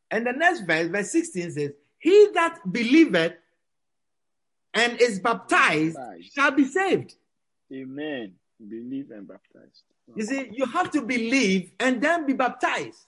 [0.09, 3.33] And the next verse, verse 16 says, He that believeth
[4.73, 6.33] and is baptized Baptized.
[6.33, 7.13] shall be saved.
[7.71, 8.33] Amen.
[8.67, 9.83] Believe and baptized.
[10.15, 13.05] You see, you have to believe and then be baptized.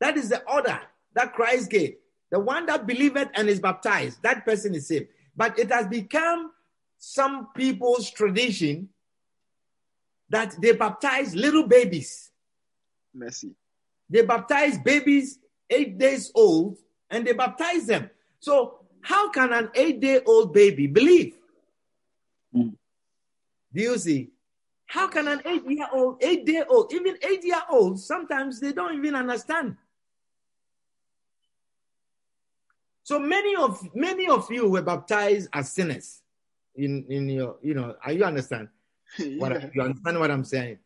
[0.00, 0.80] That is the order
[1.14, 1.96] that Christ gave.
[2.30, 5.08] The one that believeth and is baptized, that person is saved.
[5.36, 6.52] But it has become
[6.98, 8.88] some people's tradition
[10.28, 12.30] that they baptize little babies.
[13.14, 13.52] Mercy.
[14.10, 15.38] They baptize babies
[15.70, 16.78] eight days old
[17.10, 18.10] and they baptize them.
[18.40, 21.34] So, how can an eight day old baby believe?
[22.54, 22.74] Mm.
[23.72, 24.30] Do you see?
[24.86, 28.72] How can an eight year old, eight day old, even eight year olds, sometimes they
[28.72, 29.76] don't even understand.
[33.08, 36.20] So many of many of you were baptized as sinners.
[36.74, 38.68] In in your, you know, are you understand
[39.38, 40.78] what you understand what I'm saying?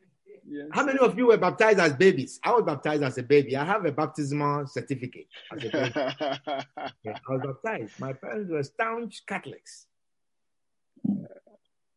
[0.47, 0.69] Yes.
[0.71, 2.39] How many of you were baptized as babies?
[2.45, 3.57] I was baptized as a baby.
[3.57, 5.93] I have a baptismal certificate as a baby.
[7.05, 7.99] Yeah, I was baptized.
[7.99, 9.89] My parents were staunch Catholics.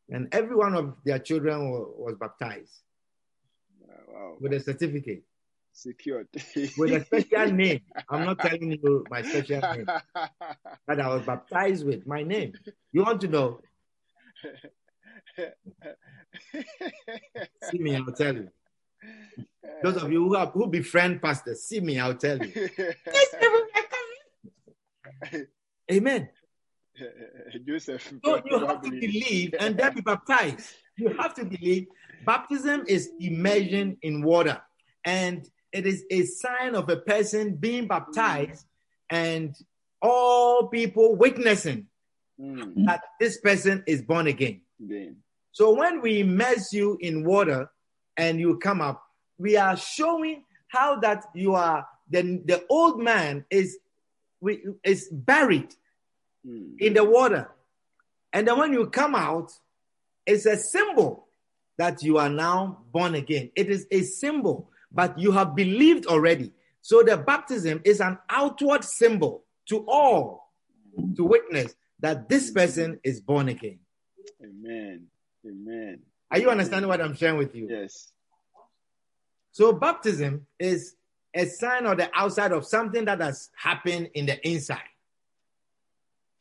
[0.09, 2.81] And every one of their children wa- was baptized
[4.07, 4.37] wow.
[4.39, 5.23] with a certificate,
[5.77, 6.29] Secured.
[6.77, 7.81] with a special name.
[8.09, 9.85] I'm not telling you my special name
[10.87, 12.07] that I was baptized with.
[12.07, 12.53] My name.
[12.93, 13.59] You want to know?
[17.69, 18.49] See me, I'll tell you.
[19.83, 22.69] Those of you who, have, who befriend pastors, see me, I'll tell you.
[25.91, 26.29] Amen.
[27.67, 28.13] Joseph.
[28.23, 30.73] So you have to believe and then be baptized.
[30.95, 31.87] You have to believe.
[32.25, 34.61] Baptism is immersion in water,
[35.03, 35.45] and
[35.75, 38.65] it is a sign of a person being baptized,
[39.09, 39.55] and
[40.01, 41.87] all people witnessing
[42.37, 44.59] Mm, that this person is born again.
[45.53, 47.71] So when we immerse you in water
[48.17, 49.01] and you come up,
[49.37, 53.77] we are showing how that you are the, the old man is
[54.41, 55.73] we, is buried
[56.45, 57.49] Mm, in the water.
[58.33, 59.51] And then when you come out,
[60.27, 61.27] it's a symbol
[61.77, 63.49] that you are now born again.
[63.55, 66.53] It is a symbol, but you have believed already.
[66.81, 70.51] So the baptism is an outward symbol to all
[71.15, 73.79] to witness that this person is born again.
[74.41, 75.07] Amen.
[75.45, 75.99] Amen.
[76.31, 77.67] Are you understanding what I'm sharing with you?
[77.69, 78.11] Yes.
[79.51, 80.95] So baptism is
[81.33, 84.79] a sign on the outside of something that has happened in the inside.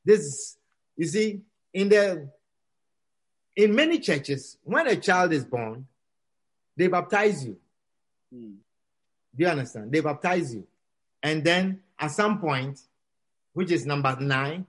[0.05, 0.57] This,
[0.97, 1.41] you see,
[1.73, 2.31] in the
[3.57, 5.87] in many churches, when a child is born,
[6.77, 7.57] they baptize you.
[8.35, 8.57] Mm,
[9.37, 9.93] Do you understand?
[9.93, 10.67] They baptize you.
[11.23, 12.81] And then at some point,
[13.53, 14.67] which is number nine,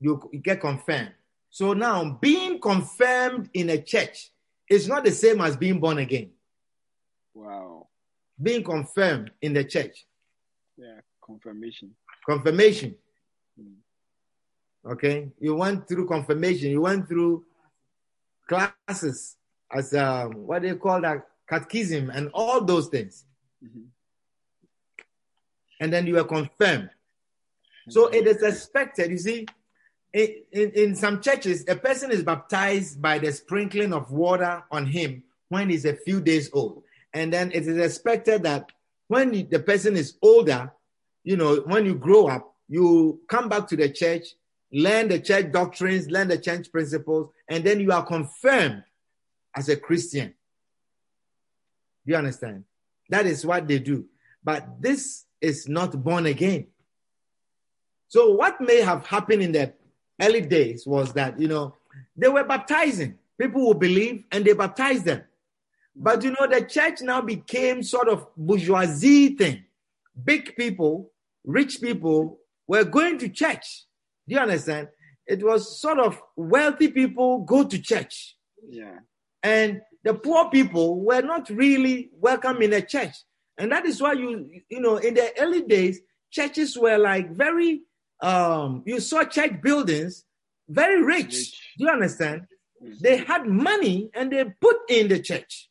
[0.00, 1.12] you, you get confirmed.
[1.50, 4.30] So now being confirmed in a church
[4.68, 6.30] is not the same as being born again.
[7.34, 7.86] Wow.
[8.40, 10.06] Being confirmed in the church.
[10.76, 11.00] Yeah.
[11.24, 11.94] Confirmation.
[12.26, 12.94] confirmation.
[13.60, 13.74] Mm.
[14.92, 16.70] Okay, you went through confirmation.
[16.70, 17.44] You went through
[18.48, 19.36] classes
[19.70, 23.24] as um, what do you call that catechism and all those things,
[23.62, 23.86] Mhm.
[25.80, 26.90] and then you are confirmed.
[27.88, 29.10] So it is expected.
[29.10, 29.46] You see,
[30.12, 34.86] in, in, in some churches, a person is baptized by the sprinkling of water on
[34.86, 36.84] him when he's a few days old.
[37.14, 38.70] And then it is expected that
[39.06, 40.70] when the person is older,
[41.24, 44.34] you know, when you grow up, you come back to the church,
[44.70, 48.84] learn the church doctrines, learn the church principles, and then you are confirmed
[49.56, 50.34] as a Christian.
[52.08, 52.64] You understand?
[53.10, 54.06] That is what they do.
[54.42, 56.68] But this is not born again.
[58.08, 59.74] So, what may have happened in the
[60.18, 61.74] early days was that, you know,
[62.16, 63.18] they were baptizing.
[63.38, 65.22] People will believe and they baptized them.
[65.94, 69.64] But, you know, the church now became sort of bourgeoisie thing.
[70.24, 71.12] Big people,
[71.44, 73.84] rich people were going to church.
[74.26, 74.88] Do you understand?
[75.26, 78.34] It was sort of wealthy people go to church.
[78.66, 79.00] Yeah.
[79.42, 83.14] And the poor people were not really welcome in a church.
[83.58, 86.00] And that is why you, you know, in the early days,
[86.30, 87.82] churches were like very,
[88.22, 90.24] um, you saw church buildings
[90.66, 91.26] very rich.
[91.26, 91.74] Rich.
[91.76, 92.46] Do you understand?
[93.02, 95.68] They had money and they put in the church.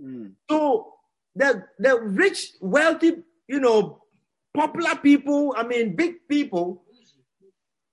[0.00, 0.34] Mm.
[0.48, 0.94] So
[1.34, 3.16] the the rich, wealthy,
[3.48, 4.04] you know,
[4.54, 6.84] popular people, I mean, big people,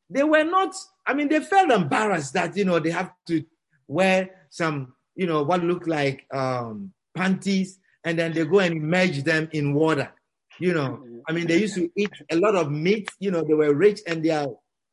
[0.07, 3.43] they were not, I mean, they felt embarrassed that, you know, they have to
[3.87, 9.21] wear some, you know, what look like um, panties and then they go and immerse
[9.23, 10.13] them in water.
[10.59, 13.53] You know, I mean, they used to eat a lot of meat, you know, they
[13.53, 14.47] were rich and their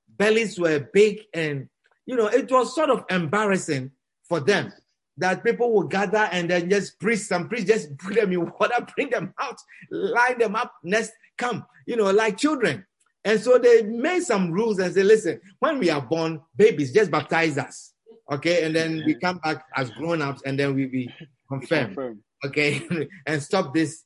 [0.09, 1.69] bellies were big and,
[2.07, 3.93] you know, it was sort of embarrassing
[4.29, 4.73] for them
[5.19, 8.87] that people will gather and then just preach some priests just put them in water,
[8.97, 9.57] bring them out,
[9.91, 12.85] line them up, next come, you know, like children.
[13.25, 17.11] And so they made some rules and say, listen, when we are born, babies, just
[17.11, 17.94] baptize us.
[18.31, 18.65] Okay.
[18.65, 21.11] And then we come back as grown-ups and then we be
[21.49, 21.95] confirmed.
[21.95, 22.23] Confirm.
[22.45, 22.87] Okay.
[23.27, 24.05] and stop this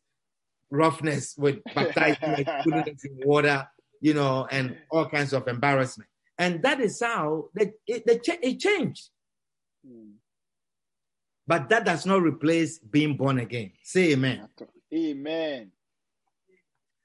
[0.70, 2.66] roughness with baptizing us
[3.04, 3.66] in water,
[4.00, 6.08] you know, and all kinds of embarrassment.
[6.38, 9.08] And that is how the, it, the, it changed.
[9.86, 10.12] Mm.
[11.46, 13.72] But that does not replace being born again.
[13.82, 14.48] Say amen.
[14.94, 15.72] Amen.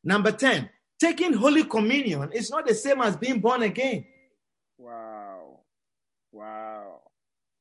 [0.03, 4.05] Number 10, taking Holy Communion is not the same as being born again.
[4.77, 5.61] Wow.
[6.31, 7.02] Wow.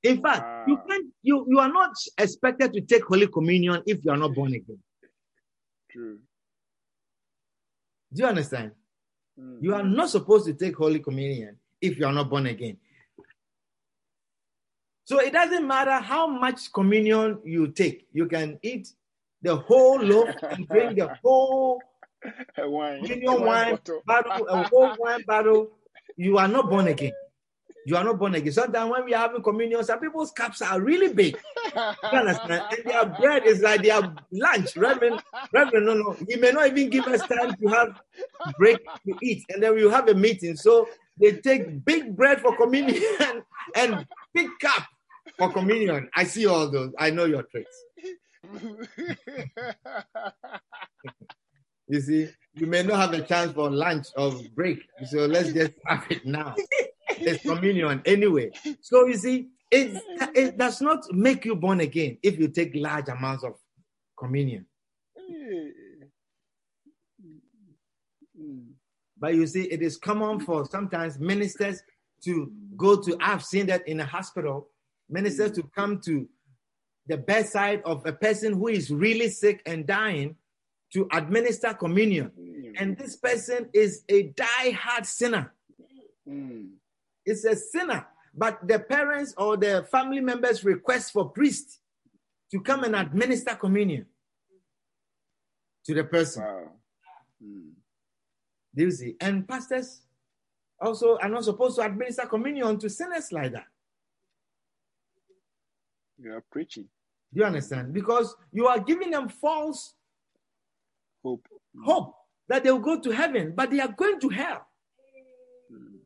[0.03, 4.11] In fact, you can't you, you are not expected to take Holy Communion if you
[4.11, 4.79] are not born again.
[5.91, 6.19] True.
[8.13, 8.73] Do you understand?
[9.41, 9.63] Mm.
[9.63, 12.77] You are not supposed to take Holy Communion if you are not born again.
[15.05, 18.07] So it doesn't matter how much communion you take.
[18.13, 18.89] You can eat
[19.41, 21.81] the whole loaf and drink the whole
[22.59, 23.03] wine.
[23.03, 24.03] communion wine bottle.
[24.07, 25.71] bottle, a whole wine bottle.
[26.17, 27.13] You are not born again.
[27.87, 28.53] You are not born again.
[28.53, 31.37] Sometimes when we are having communion, some people's cups are really big.
[31.75, 31.81] You
[32.19, 32.65] understand?
[32.71, 34.77] And their bread is like their lunch.
[34.77, 35.23] Reverend,
[35.53, 36.17] Reverend, no, no.
[36.29, 38.01] He may not even give us time to have
[38.59, 39.45] break to eat.
[39.49, 40.57] And then we will have a meeting.
[40.57, 40.89] So
[41.21, 43.03] they take big bread for communion
[43.75, 44.85] and big cup
[45.37, 46.09] for communion.
[46.15, 46.93] I see all those.
[46.99, 47.77] I know your tricks.
[51.89, 54.83] You see, you may not have a chance for lunch or break.
[55.07, 56.55] So let's just have it now.
[57.09, 58.51] It's communion anyway.
[58.81, 60.03] So you see, it,
[60.35, 63.55] it does not make you born again if you take large amounts of
[64.19, 64.67] communion.
[65.19, 65.71] Mm.
[69.19, 71.81] But you see, it is common for sometimes ministers
[72.25, 74.69] to go to, I've seen that in a hospital,
[75.09, 76.29] ministers to come to
[77.07, 80.37] the bedside of a person who is really sick and dying
[80.93, 82.31] to administer communion.
[82.79, 85.53] And this person is a die-hard sinner.
[86.29, 86.71] Mm.
[87.25, 88.07] It's a sinner.
[88.35, 91.81] But the parents or the family members request for priest
[92.51, 94.07] to come and administer communion
[95.85, 96.43] to the person.
[96.43, 96.69] Wow.
[97.45, 97.71] Mm.
[98.75, 99.17] Do you see?
[99.21, 100.03] And pastors
[100.81, 103.67] also are not supposed to administer communion to sinners like that.
[106.19, 106.89] You are preaching
[107.33, 107.93] Do you understand?
[107.93, 109.95] Because you are giving them false
[111.23, 111.47] hope.
[111.85, 112.15] hope
[112.49, 114.67] that they will go to heaven, but they are going to hell.
[115.73, 115.99] Mm.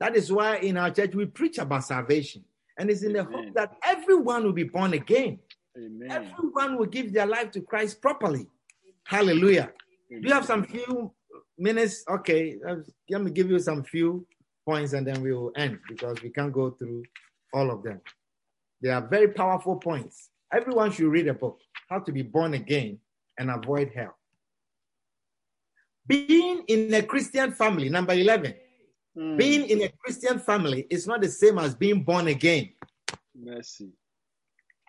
[0.00, 2.44] That is why in our church we preach about salvation.
[2.78, 5.38] And it's in the hope that everyone will be born again.
[5.76, 6.10] Amen.
[6.10, 8.46] Everyone will give their life to Christ properly.
[9.04, 9.72] Hallelujah.
[10.10, 11.12] Do you have some few
[11.58, 12.04] minutes?
[12.08, 12.56] Okay,
[13.10, 14.26] let me give you some few
[14.64, 17.04] points and then we will end because we can't go through
[17.52, 18.00] all of them.
[18.80, 20.30] They are very powerful points.
[20.52, 22.98] Everyone should read a book, How to Be Born Again
[23.38, 24.16] and Avoid Hell.
[26.06, 28.54] Being in a Christian family, number 11.
[29.16, 29.38] Mm.
[29.38, 32.70] Being in a Christian family is not the same as being born again.
[33.34, 33.90] Mercy.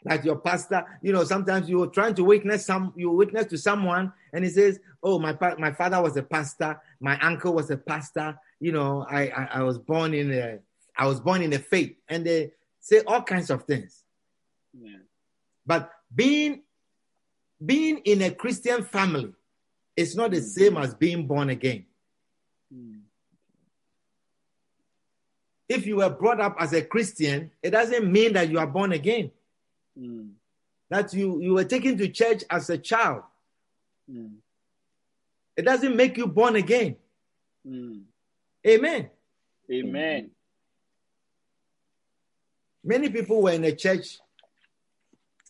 [0.04, 4.14] Like your pastor, you know, sometimes you're trying to witness some, you witness to someone,
[4.34, 7.78] and he says, "Oh, my pa- my father was a pastor, my uncle was a
[7.78, 8.40] pastor.
[8.60, 10.60] You know, I I, I was born in a
[10.96, 14.04] I was born in a faith," and they say all kinds of things.
[14.80, 14.98] Yeah.
[15.66, 16.62] But being
[17.64, 19.34] being in a Christian family
[19.96, 21.86] is not the same as being born again.
[25.68, 28.92] If you were brought up as a Christian, it doesn't mean that you are born
[28.92, 29.32] again.
[30.00, 30.32] Mm.
[30.90, 33.24] That you, you were taken to church as a child.
[34.12, 34.36] Mm.
[35.58, 36.98] It doesn't make you born again.
[37.68, 38.04] Mm.
[38.68, 39.10] Amen.
[39.72, 40.30] Amen.
[42.84, 44.20] Many people were in the church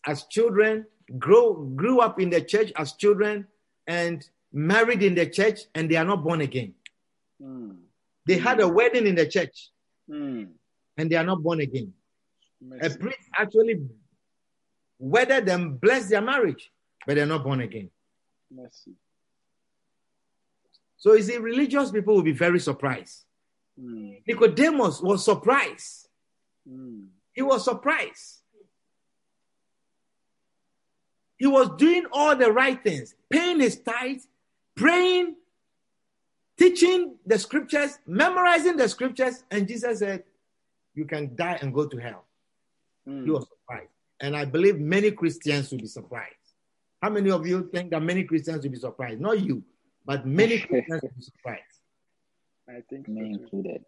[0.06, 0.86] as children,
[1.18, 3.46] grow, grew up in the church as children,
[3.86, 6.74] and married in the church, and they are not born again.
[7.42, 7.76] Mm.
[8.26, 9.70] They had a wedding in the church,
[10.08, 10.52] Mm.
[10.96, 11.92] and they are not born again.
[12.80, 13.86] A priest actually
[14.98, 16.72] wedded them, blessed their marriage,
[17.06, 17.90] but they're not born again.
[18.50, 18.92] Mercy.
[20.96, 23.24] So you see, religious people will be very surprised.
[23.78, 24.22] Mm.
[24.26, 26.08] Nicodemus was surprised.
[26.68, 27.08] Mm.
[27.32, 28.42] He was surprised.
[31.38, 34.26] He was doing all the right things, paying his tithes,
[34.74, 35.36] praying,
[36.58, 40.24] teaching the scriptures, memorizing the scriptures, and Jesus said,
[40.94, 42.24] You can die and go to hell.
[43.04, 43.26] He Mm.
[43.32, 43.90] was surprised.
[44.20, 46.32] And I believe many Christians will be surprised.
[47.02, 49.20] How many of you think that many Christians will be surprised?
[49.20, 49.62] Not you,
[50.06, 51.62] but many Christians will be surprised.
[52.68, 53.84] I think Me so included.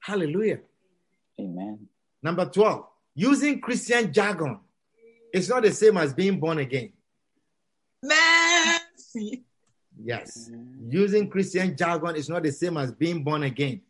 [0.00, 0.60] Hallelujah.
[1.40, 1.88] Amen.
[2.22, 4.60] Number 12, using Christian jargon
[5.34, 6.92] is not the same as being born again.
[8.02, 9.42] Mercy.
[10.02, 10.50] Yes.
[10.88, 13.80] Using Christian jargon is not the same as being born again.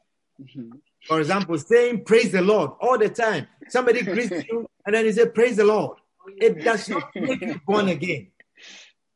[0.40, 0.80] Mhm.
[1.07, 3.47] For example, saying praise the Lord all the time.
[3.68, 5.99] Somebody greets you and then you say praise the Lord.
[6.40, 8.28] It does not make you born again.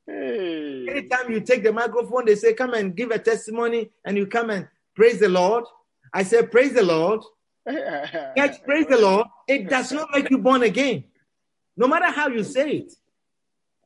[0.07, 0.87] Hey.
[0.89, 4.51] Anytime you take the microphone, they say, Come and give a testimony, and you come
[4.51, 5.65] and praise the Lord.
[6.13, 7.23] I say, Praise the Lord.
[7.69, 9.27] Church, praise the Lord.
[9.47, 11.05] It does not make you born again.
[11.79, 12.93] No matter how you say it.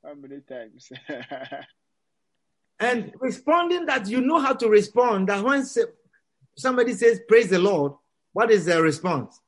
[0.02, 0.90] How many times?
[2.80, 5.64] And responding that you know how to respond, that when
[6.56, 7.92] somebody says, Praise the Lord,
[8.32, 9.40] what is the response?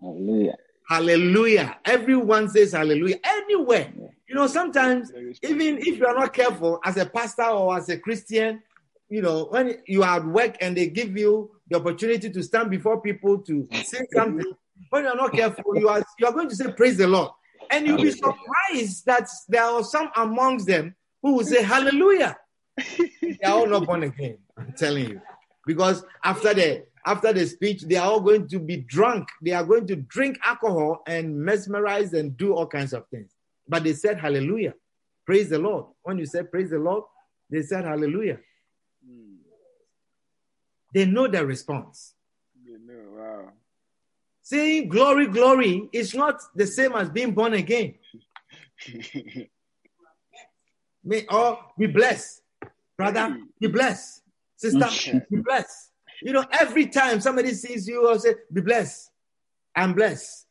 [0.00, 0.56] Hallelujah.
[0.88, 1.76] Hallelujah.
[1.84, 3.18] Everyone says hallelujah.
[3.22, 3.92] Anywhere.
[4.28, 5.12] You know, sometimes,
[5.42, 8.62] even if you are not careful, as a pastor or as a Christian,
[9.10, 12.70] you know, when you are at work and they give you the opportunity to stand
[12.70, 14.54] before people to say something,
[14.92, 17.30] when you are not careful, you are you are going to say praise the Lord.
[17.70, 22.36] And you'll be surprised that there are some amongst them who will say hallelujah.
[22.98, 24.36] they are all not born again.
[24.58, 25.20] I'm telling you.
[25.66, 29.28] Because after the after the speech, they are all going to be drunk.
[29.40, 33.30] They are going to drink alcohol and mesmerize and do all kinds of things.
[33.66, 34.74] But they said hallelujah.
[35.24, 35.86] Praise the Lord.
[36.02, 37.04] When you said praise the Lord,
[37.48, 38.40] they said hallelujah.
[39.08, 39.36] Mm.
[40.92, 42.12] They know the response.
[44.42, 47.94] Saying glory, glory is not the same as being born again.
[51.04, 52.42] May all be blessed.
[52.96, 53.42] Brother, hmm.
[53.60, 54.22] be blessed.
[54.56, 55.18] Sister, hmm.
[55.30, 55.90] be blessed.
[56.22, 59.10] You know, every time somebody sees you or say, be blessed,
[59.74, 60.46] I'm blessed.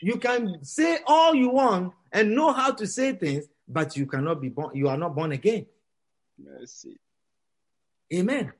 [0.00, 4.40] You can say all you want and know how to say things, but you cannot
[4.40, 5.66] be born, you are not born again.
[6.38, 6.98] Mercy.
[8.12, 8.52] Amen.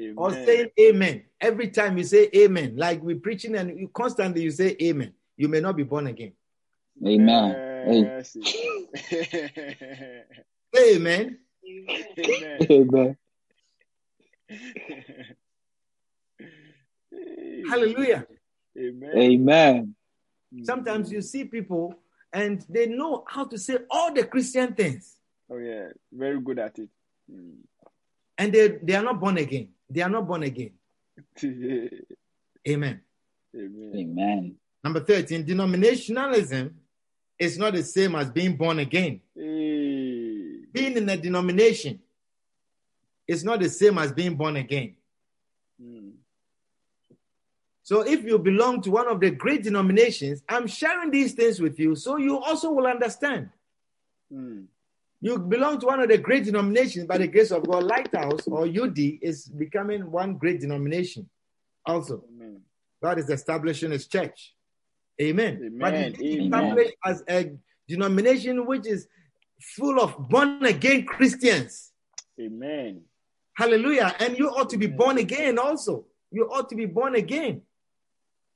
[0.00, 0.14] Amen.
[0.16, 1.24] Or saying amen.
[1.40, 5.48] Every time you say amen, like we're preaching and you constantly you say amen, you
[5.48, 6.32] may not be born again.
[7.06, 7.84] Amen.
[7.86, 8.02] Hey.
[8.02, 8.42] Mercy.
[10.74, 11.38] Amen.
[12.18, 12.58] Amen.
[12.70, 13.16] Amen.
[17.68, 18.26] Hallelujah.
[18.78, 19.16] Amen.
[19.16, 19.94] Amen.
[20.64, 21.94] Sometimes you see people
[22.32, 25.18] and they know how to say all the Christian things
[25.52, 26.88] Oh yeah, very good at it.
[27.30, 27.56] Mm.
[28.38, 29.68] and they, they are not born again.
[29.92, 30.70] They are not born again.
[31.44, 33.00] Amen.
[33.54, 33.92] Amen.
[33.94, 34.54] Amen.
[34.82, 36.72] Number 13, denominationalism
[37.38, 39.20] is not the same as being born again.
[39.34, 40.64] Hey.
[40.72, 42.00] Being in a denomination
[43.28, 44.96] is not the same as being born again.
[45.80, 46.12] Mm.
[47.82, 51.78] So if you belong to one of the great denominations, I'm sharing these things with
[51.78, 53.50] you so you also will understand.
[54.32, 54.66] Mm.
[55.24, 57.84] You belong to one of the great denominations by the grace of God.
[57.84, 61.30] Lighthouse or UD is becoming one great denomination
[61.86, 62.24] also.
[62.34, 62.60] Amen.
[63.00, 64.52] God is establishing his church.
[65.20, 65.76] Amen.
[65.78, 66.14] But Amen.
[66.18, 66.64] it's Amen.
[66.64, 67.52] established as a
[67.86, 69.06] denomination which is
[69.60, 71.92] full of born again Christians.
[72.40, 73.02] Amen.
[73.54, 74.16] Hallelujah.
[74.18, 76.06] And you ought to be born again also.
[76.32, 77.62] You ought to be born again.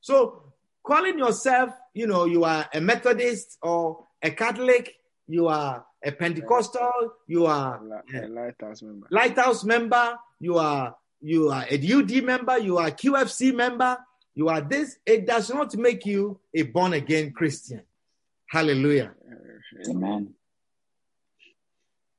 [0.01, 0.53] So
[0.85, 4.97] calling yourself, you know, you are a Methodist or a Catholic,
[5.29, 7.81] you are a Pentecostal, you are
[8.15, 9.07] a a lighthouse member.
[9.11, 13.99] Lighthouse member, you are you are a UD member, you are a QFC member,
[14.35, 17.83] you are this, it does not make you a born again Christian.
[18.49, 19.15] Hallelujah.
[19.89, 20.35] Amen.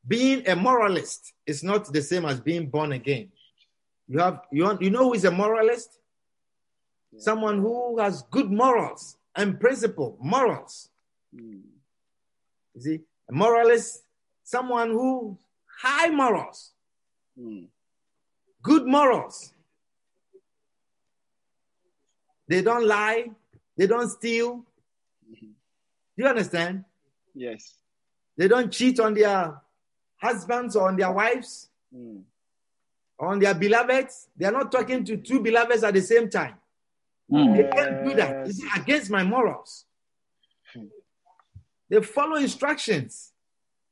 [0.06, 3.30] Being a moralist is not the same as being born again.
[4.10, 6.00] You have you, want, you know who is a moralist?
[7.18, 10.90] Someone who has good morals and principle, morals.
[11.36, 11.62] Mm.
[12.76, 13.00] You see,
[13.30, 14.04] a moralist,
[14.44, 15.38] someone who
[15.82, 16.74] high morals,
[17.38, 17.68] Mm.
[18.64, 19.54] good morals.
[22.48, 23.30] They don't lie,
[23.76, 24.66] they don't steal.
[25.30, 25.40] Mhm.
[26.16, 26.86] Do you understand?
[27.34, 27.76] Yes.
[28.38, 29.62] They don't cheat on their
[30.18, 32.24] husbands or on their wives Mm.
[33.20, 34.30] on their beloveds.
[34.36, 36.60] They are not talking to two beloveds at the same time.
[37.30, 37.58] Mm.
[37.58, 38.48] They can't do that.
[38.48, 39.86] It's against my morals.
[41.90, 43.32] They follow instructions.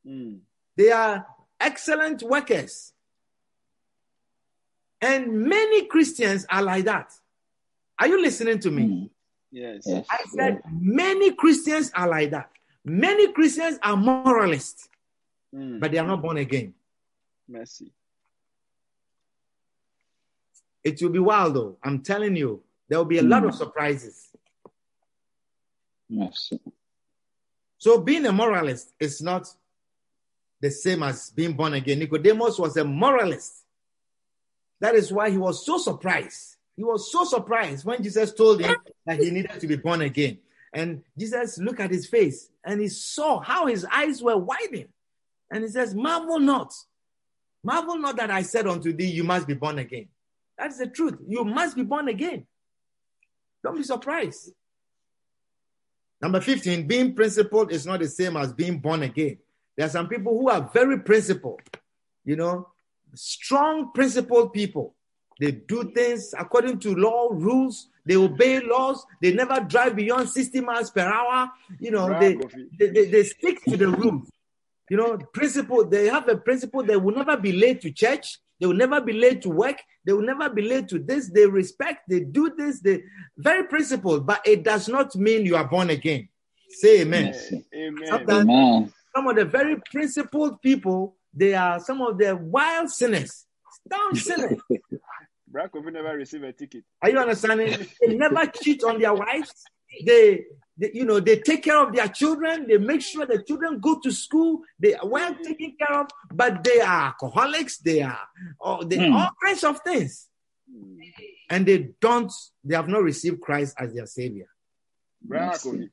[0.05, 0.39] Mm.
[0.75, 1.25] They are
[1.59, 2.91] excellent workers.
[5.01, 7.13] And many Christians are like that.
[7.99, 8.83] Are you listening to me?
[8.83, 9.09] Mm.
[9.51, 9.83] Yes.
[9.85, 10.05] Yes.
[10.09, 12.49] I said many Christians are like that.
[12.83, 14.89] Many Christians are moralists,
[15.53, 15.79] Mm.
[15.79, 16.73] but they are not born again.
[17.47, 17.91] Mercy.
[20.83, 21.77] It will be wild though.
[21.81, 24.29] I'm telling you, there will be a lot of surprises.
[26.09, 26.59] Mercy.
[27.85, 29.47] So being a moralist is not
[30.59, 31.99] the same as being born again.
[31.99, 33.63] Nicodemus was a moralist.
[34.79, 36.55] That is why he was so surprised.
[36.75, 38.75] He was so surprised when Jesus told him
[39.05, 40.39] that he needed to be born again.
[40.73, 44.87] And Jesus looked at his face and he saw how his eyes were widening.
[45.51, 46.73] And he says, Marvel not.
[47.63, 50.07] Marvel not that I said unto thee, You must be born again.
[50.57, 51.19] That's the truth.
[51.27, 52.47] You must be born again.
[53.63, 54.53] Don't be surprised.
[56.21, 59.37] Number 15, being principled is not the same as being born again.
[59.75, 61.61] There are some people who are very principled,
[62.23, 62.69] you know,
[63.13, 64.95] strong principled people.
[65.39, 70.61] They do things according to law, rules, they obey laws, they never drive beyond 60
[70.61, 72.37] miles per hour, you know, they,
[72.79, 74.29] they, they, they stick to the rules.
[74.89, 78.67] You know, principle, they have a principle, they will never be late to church, they
[78.67, 82.03] will never be late to work, they will never be late to this, they respect,
[82.09, 83.03] they do this, they
[83.37, 86.29] very principled, but it does not mean you are born again.
[86.69, 87.33] Say amen.
[87.75, 88.07] Amen.
[88.07, 88.93] Sometimes- Amen.
[89.15, 93.45] Some of the very principled people, they are some of the wild sinners,
[93.89, 94.59] down sinners.
[95.47, 96.83] Brad Kofi never receive a ticket.
[97.01, 97.87] Are you understanding?
[98.01, 99.53] They never cheat on their wives.
[100.05, 100.43] They,
[100.77, 102.67] they, you know, they take care of their children.
[102.67, 104.61] They make sure the children go to school.
[104.79, 107.77] They are well taken care of, but they are alcoholics.
[107.77, 108.19] They are,
[108.59, 109.13] oh, they, Hmm.
[109.13, 110.27] all kinds of things.
[111.49, 112.31] And they don't,
[112.63, 114.47] they have not received Christ as their savior.
[115.25, 115.89] Mercy.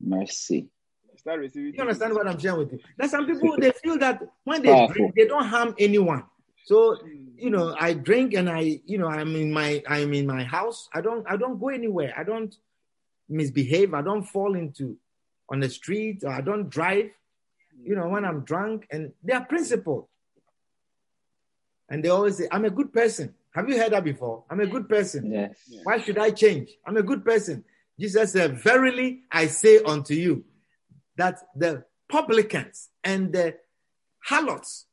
[0.00, 0.68] Mercy.
[1.74, 2.78] You understand what I'm sharing with you?
[2.96, 4.94] There's some people, they feel that when they Powerful.
[4.94, 6.24] drink, they don't harm anyone.
[6.64, 6.96] So,
[7.36, 10.88] you know, I drink and I, you know, I'm in my, I'm in my house.
[10.94, 12.14] I don't, I don't go anywhere.
[12.16, 12.54] I don't
[13.28, 13.94] misbehave.
[13.94, 14.96] I don't fall into
[15.48, 17.10] on the street or I don't drive,
[17.82, 20.06] you know, when I'm drunk and they are principled.
[21.88, 23.34] And they always say, I'm a good person.
[23.54, 24.44] Have you heard that before?
[24.50, 25.30] I'm a good person.
[25.30, 25.56] Yes.
[25.84, 26.70] Why should I change?
[26.84, 27.64] I'm a good person.
[27.98, 30.44] Jesus said, Verily I say unto you
[31.16, 33.56] that the publicans and the
[34.22, 34.86] harlots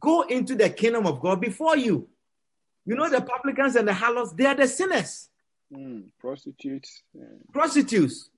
[0.00, 2.08] go into the kingdom of God before you.
[2.84, 5.28] You know, the publicans and the harlots, they are the sinners,
[5.74, 6.04] Mm.
[6.20, 7.02] Prostitutes.
[7.20, 8.30] uh, prostitutes,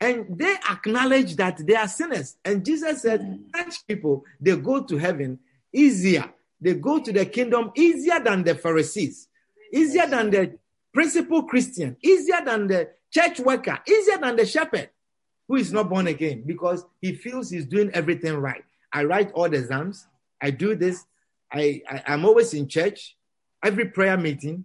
[0.00, 2.36] and they acknowledge that they are sinners.
[2.44, 5.38] And Jesus said, Such people, they go to heaven
[5.72, 6.24] easier.
[6.60, 9.28] They go to the kingdom easier than the Pharisees,
[9.72, 10.58] easier than the
[10.92, 14.90] principal Christian, easier than the church worker, easier than the shepherd
[15.48, 18.64] who is not born again because he feels he's doing everything right.
[18.92, 20.06] I write all the exams,
[20.40, 21.04] I do this,
[21.52, 23.16] I, I, I'm always in church,
[23.62, 24.64] every prayer meeting.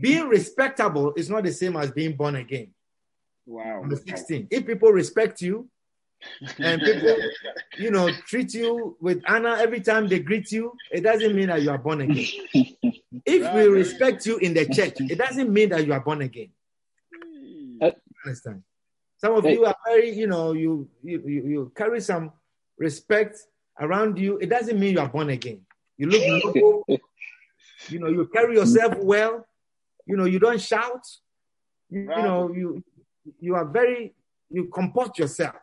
[0.00, 2.68] Being respectable is not the same as being born again.
[3.46, 3.80] Wow.
[3.80, 4.48] Number 16.
[4.50, 5.68] If people respect you
[6.58, 7.16] and people,
[7.78, 11.60] you know, treat you with honor every time they greet you, it doesn't mean that
[11.62, 12.26] you are born again.
[13.26, 16.48] If we respect you in the church, it doesn't mean that you are born again.
[17.80, 17.90] Uh,
[18.24, 18.62] Understand?
[19.18, 19.54] Some of Hey.
[19.54, 22.32] you are very, you know, you, you you you carry some
[22.78, 23.38] respect
[23.78, 24.38] around you.
[24.38, 25.60] It doesn't mean you are born again.
[25.98, 26.22] You look
[26.56, 26.84] noble,
[27.88, 29.46] you know, you carry yourself well,
[30.06, 31.06] you know, you don't shout,
[31.90, 32.82] you, you know, you
[33.40, 34.14] you are very
[34.50, 35.56] you comport yourself.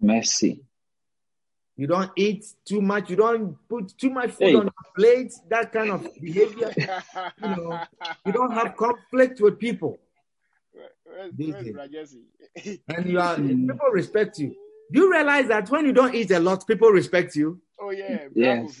[0.00, 0.62] Mercy.
[1.78, 3.10] You don't eat too much.
[3.10, 4.54] You don't put too much food Hey.
[4.54, 5.32] on your plate.
[5.50, 6.72] That kind of behavior.
[7.42, 7.80] You know,
[8.24, 9.98] you don't have conflict with people,
[11.04, 12.80] Where's, where's is- Brad Jesse?
[12.88, 13.36] and you are
[13.70, 14.54] people respect you.
[14.92, 17.60] Do you realize that when you don't eat a lot, people respect you?
[17.78, 18.28] oh yeah.
[18.28, 18.80] Brad Yes.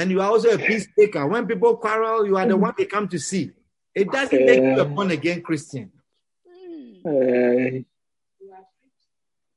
[0.00, 1.26] And you are also a peacemaker.
[1.26, 3.52] When people quarrel, you are the one they come to see.
[3.94, 5.92] It doesn't make you a born again Christian.
[7.04, 7.84] Uh,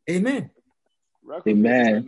[0.09, 0.49] Amen.
[1.47, 2.05] Amen.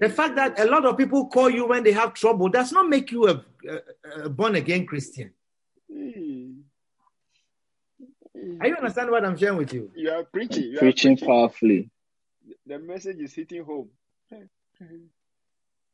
[0.00, 2.88] The fact that a lot of people call you when they have trouble does not
[2.88, 5.32] make you a, a, a born again Christian.
[5.92, 6.54] Hmm.
[8.60, 9.90] Are you understand what I'm sharing with you?
[9.94, 10.64] You are preaching.
[10.64, 11.90] You are preaching powerfully.
[12.66, 13.90] The message is hitting home.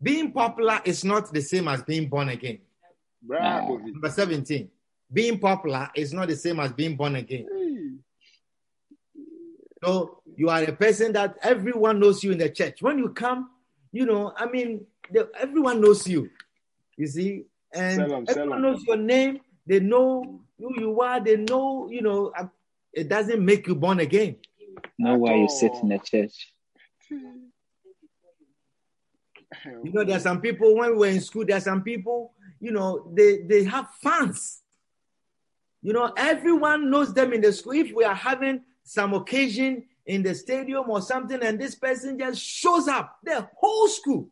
[0.03, 2.59] Being popular is not the same as being born again.
[3.23, 3.79] Bravo.
[3.79, 4.69] Number 17.
[5.13, 7.47] Being popular is not the same as being born again.
[9.83, 12.81] So you are a person that everyone knows you in the church.
[12.83, 13.51] When you come,
[13.93, 16.31] you know, I mean, the, everyone knows you.
[16.97, 18.63] You see, and Salam, everyone salam.
[18.63, 19.41] knows your name.
[19.67, 21.21] They know who you are.
[21.21, 22.33] They know, you know.
[22.37, 22.47] uh,
[22.93, 24.37] It doesn't make you born again.
[24.99, 26.53] Know why you sit in the church.
[29.65, 31.45] You know, there are some people when we were in school.
[31.45, 34.63] There are some people, you know, they they have fans.
[35.83, 37.73] You know, everyone knows them in the school.
[37.73, 42.41] If we are having some occasion in the stadium or something, and this person just
[42.41, 44.29] shows up, the whole school,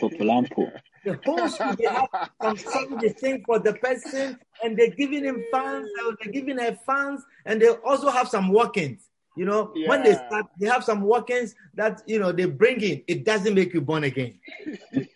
[0.00, 0.72] Popolampo.
[1.04, 2.08] the whole school, they have
[2.40, 6.58] some something they sing for the person, and they're giving him fans, uh, they're giving
[6.58, 9.08] her fans, and they also have some walk-ins.
[9.34, 13.02] You know, when they start, they have some walk-ins that you know they bring in.
[13.06, 14.38] It doesn't make you born again.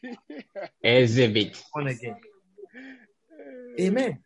[0.82, 1.62] Exhibit.
[1.74, 2.16] Born again.
[3.78, 4.18] Amen.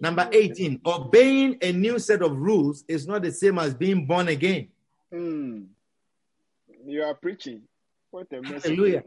[0.00, 4.26] Number 18, obeying a new set of rules is not the same as being born
[4.26, 4.66] again.
[5.12, 5.62] Hmm.
[6.84, 7.62] You are preaching.
[8.10, 8.64] What a message.
[8.64, 9.04] Hallelujah.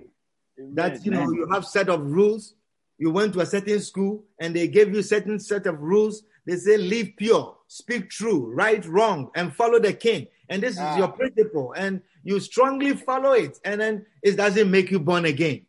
[0.57, 0.75] Amen.
[0.75, 2.55] That you know you have set of rules.
[2.97, 6.23] You went to a certain school and they gave you certain set of rules.
[6.45, 10.27] They say live pure, speak true, right wrong, and follow the king.
[10.47, 10.97] And this is Ah.
[10.97, 15.65] your principle, and you strongly follow it, and then it doesn't make you born again.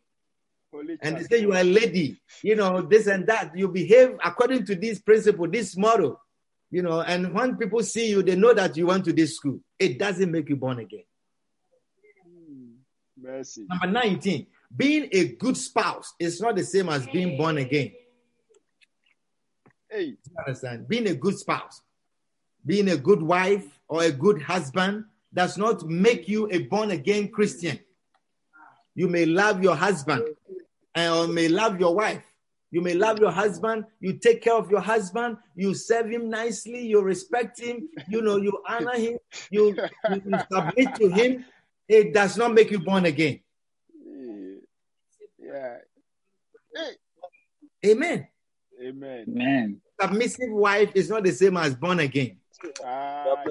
[0.70, 3.56] Holy and they say you are a lady, you know, this and that.
[3.56, 6.20] You behave according to this principle, this model,
[6.70, 7.00] you know.
[7.00, 9.60] And when people see you, they know that you went to this school.
[9.78, 11.04] It doesn't make you born again.
[12.22, 12.72] Hmm.
[13.16, 13.66] Mercy.
[13.68, 17.92] Number 19, being a good spouse is not the same as being born again.
[19.90, 20.04] Hey.
[20.04, 20.88] You understand?
[20.88, 21.82] Being a good spouse,
[22.64, 27.28] being a good wife or a good husband does not make you a born again
[27.28, 27.78] Christian.
[28.94, 30.24] You may love your husband
[30.94, 32.24] and or may love your wife.
[32.70, 33.84] You may love your husband.
[34.00, 35.36] You take care of your husband.
[35.54, 36.86] You serve him nicely.
[36.86, 37.88] You respect him.
[38.08, 39.18] You know, you honor him.
[39.50, 39.76] You,
[40.10, 41.44] you, you submit to him.
[41.88, 43.40] It does not make you born again.
[45.56, 45.78] Yeah.
[46.74, 47.90] Hey.
[47.92, 48.28] Amen.
[48.82, 49.24] Amen.
[49.26, 49.80] Man.
[50.00, 52.38] Submissive wife is not the same as born again.
[52.84, 53.42] Ah,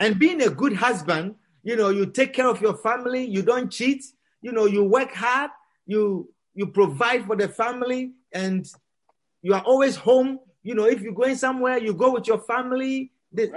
[0.00, 3.70] And being a good husband, you know, you take care of your family, you don't
[3.70, 4.04] cheat,
[4.42, 5.50] you know, you work hard,
[5.86, 8.66] you you provide for the family, and
[9.42, 10.40] you are always home.
[10.62, 13.50] You know, if you're going somewhere, you go with your family, the-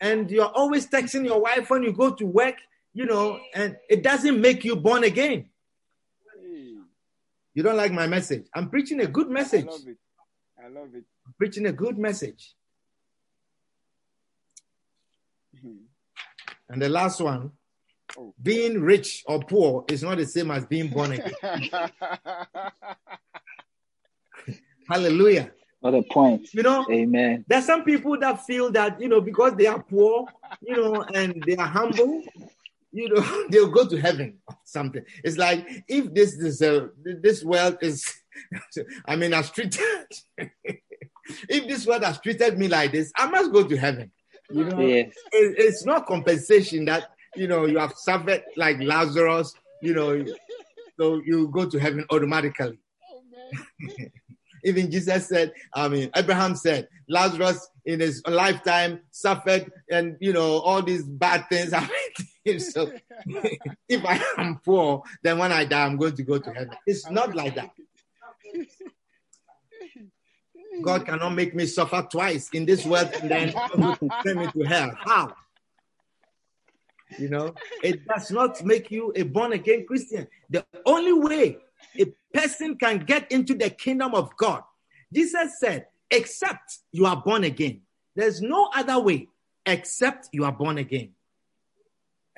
[0.00, 2.56] and you're always texting your wife when you go to work,
[2.98, 5.48] you know, and it doesn't make you born again.
[7.54, 8.46] You don't like my message.
[8.52, 9.62] I'm preaching a good message.
[9.62, 9.86] I message.
[9.86, 9.98] love it.
[10.64, 11.04] I love it.
[11.24, 12.56] I'm preaching a good message.
[15.60, 15.76] Hmm.
[16.68, 17.52] And the last one,
[18.16, 18.34] Oh.
[18.42, 21.34] being rich or poor is not the same as being born again.
[24.88, 25.52] Hallelujah.
[25.80, 26.52] What a point.
[26.52, 27.44] You know, Amen.
[27.46, 30.26] there's some people that feel that, you know, because they are poor,
[30.60, 32.22] you know, and they are humble,
[32.92, 35.04] you know, they'll go to heaven or something.
[35.24, 36.88] It's like if this is uh,
[37.22, 38.04] this world is,
[39.06, 40.06] I mean, has treated,
[41.48, 44.10] if this world has treated me like this, I must go to heaven.
[44.50, 45.12] You know, Yes.
[45.32, 50.24] it, it's not compensation that you know you have suffered like Lazarus, you know,
[50.98, 52.78] so you go to heaven automatically.
[54.64, 60.58] Even Jesus said, I mean, Abraham said, Lazarus in his lifetime suffered and, you know,
[60.58, 61.88] all these bad things to him.
[62.58, 62.90] So
[63.88, 66.74] if I am poor, then when I die, I'm going to go to heaven.
[66.86, 67.70] It's not like that.
[70.82, 73.52] God cannot make me suffer twice in this world and then
[74.24, 74.92] send me to hell.
[74.96, 75.34] How?
[77.18, 80.26] You know, it does not make you a born again Christian.
[80.50, 81.58] The only way
[81.98, 84.62] a person can get into the kingdom of God,
[85.12, 87.82] Jesus said, except you are born again.
[88.14, 89.28] There's no other way
[89.64, 91.12] except you are born again.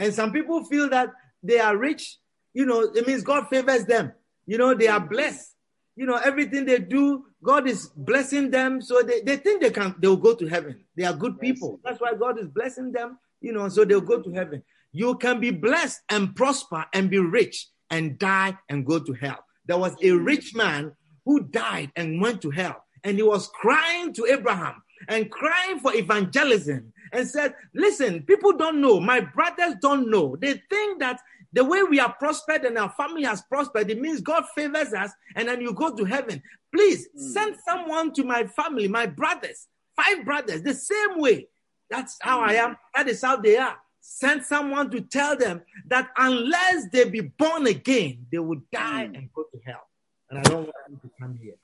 [0.01, 2.17] And some people feel that they are rich,
[2.55, 4.13] you know, it means God favors them.
[4.47, 5.55] You know, they are blessed.
[5.95, 8.81] You know, everything they do, God is blessing them.
[8.81, 10.81] So they, they think they can they'll go to heaven.
[10.97, 11.81] They are good people.
[11.85, 14.63] That's why God is blessing them, you know, so they'll go to heaven.
[14.93, 19.45] You can be blessed and prosper and be rich and die and go to hell.
[19.67, 20.93] There was a rich man
[21.27, 25.95] who died and went to hell, and he was crying to Abraham and crying for
[25.95, 30.37] evangelism and said, Listen, people don't know, my brothers don't know.
[30.37, 31.21] They think that
[31.53, 35.11] the way we are prospered and our family has prospered, it means God favors us
[35.35, 36.43] and then you go to heaven.
[36.75, 37.29] Please hmm.
[37.33, 41.49] send someone to my family, my brothers, five brothers, the same way.
[41.89, 42.61] That's how I hmm.
[42.61, 42.77] am.
[42.95, 43.77] That is how they are.
[44.01, 49.15] Send someone to tell them that unless they be born again, they will die hmm.
[49.17, 49.87] and go to hell.
[50.31, 51.57] And I don't want them to come here.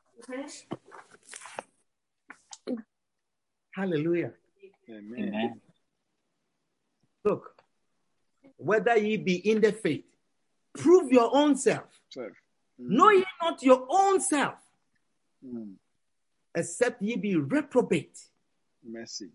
[3.72, 4.32] Hallelujah.
[4.88, 5.28] Amen.
[5.28, 5.60] Amen.
[7.24, 7.56] Look,
[8.56, 10.04] whether ye be in the faith,
[10.74, 12.00] prove your own self.
[12.10, 12.32] Self.
[12.78, 14.54] Know ye not your own self,
[15.44, 15.74] Mm.
[16.54, 18.18] except ye be reprobate.
[18.82, 19.30] Mercy.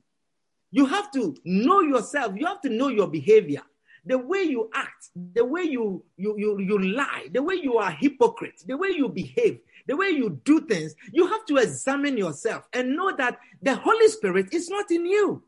[0.71, 2.33] You have to know yourself.
[2.37, 3.61] You have to know your behavior.
[4.05, 7.91] The way you act, the way you, you, you, you lie, the way you are
[7.91, 12.67] hypocrite, the way you behave, the way you do things, you have to examine yourself
[12.73, 15.43] and know that the Holy Spirit is not in you.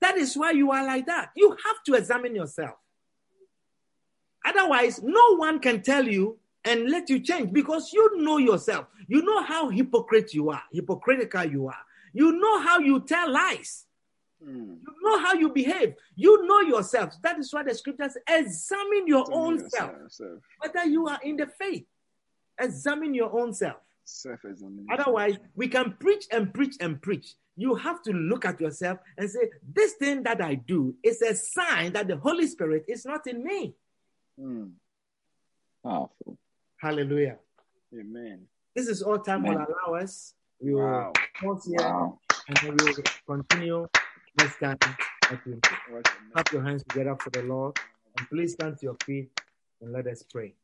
[0.00, 1.30] That is why you are like that.
[1.36, 2.74] You have to examine yourself.
[4.44, 8.86] Otherwise, no one can tell you and let you change because you know yourself.
[9.08, 11.84] You know how hypocrite you are, hypocritical you are.
[12.12, 13.84] You know how you tell lies.
[14.44, 14.78] Mm.
[14.82, 15.94] You know how you behave.
[16.14, 17.14] You know yourself.
[17.22, 20.38] That is why the scriptures examine your Examine own yourself, self, Self.
[20.58, 21.84] whether you are in the faith.
[22.60, 23.76] Examine your own self.
[24.04, 24.86] Self-examination.
[24.92, 27.34] Otherwise, we can preach and preach and preach.
[27.56, 31.34] You have to look at yourself and say, This thing that I do is a
[31.34, 33.74] sign that the Holy Spirit is not in me.
[34.38, 34.72] Mm.
[35.82, 36.38] Powerful.
[36.80, 37.38] Hallelujah.
[37.98, 38.46] Amen.
[38.74, 40.34] This is all time will allow us.
[40.60, 41.12] We will Wow.
[41.40, 42.18] pause here Wow.
[42.48, 43.88] and then we will continue
[44.38, 44.84] Thank
[45.46, 45.60] you.
[46.32, 47.76] Clap your hands together for the Lord.
[48.18, 49.30] And please stand to your feet
[49.80, 50.54] and let us pray.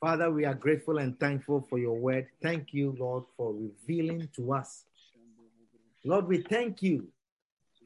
[0.00, 2.26] Father, we are grateful and thankful for your word.
[2.42, 4.84] Thank you, Lord, for revealing to us.
[6.04, 7.08] Lord, we thank you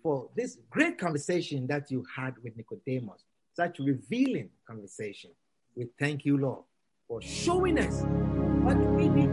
[0.02, 5.30] for this great conversation that you had with Nicodemus, such revealing conversation.
[5.74, 6.64] We thank you, Lord,
[7.08, 8.02] for showing us
[8.62, 9.30] what we need.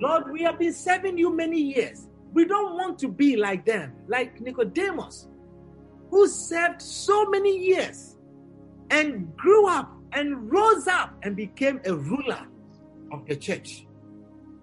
[0.00, 2.08] Lord, we have been serving you many years.
[2.34, 5.28] We don't want to be like them, like Nicodemus,
[6.10, 8.16] who served so many years
[8.90, 12.44] and grew up and rose up and became a ruler
[13.12, 13.86] of the church.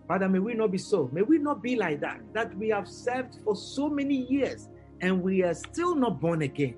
[0.05, 1.09] Father, may we not be so.
[1.13, 4.67] May we not be like that, that we have served for so many years
[4.99, 6.75] and we are still not born again.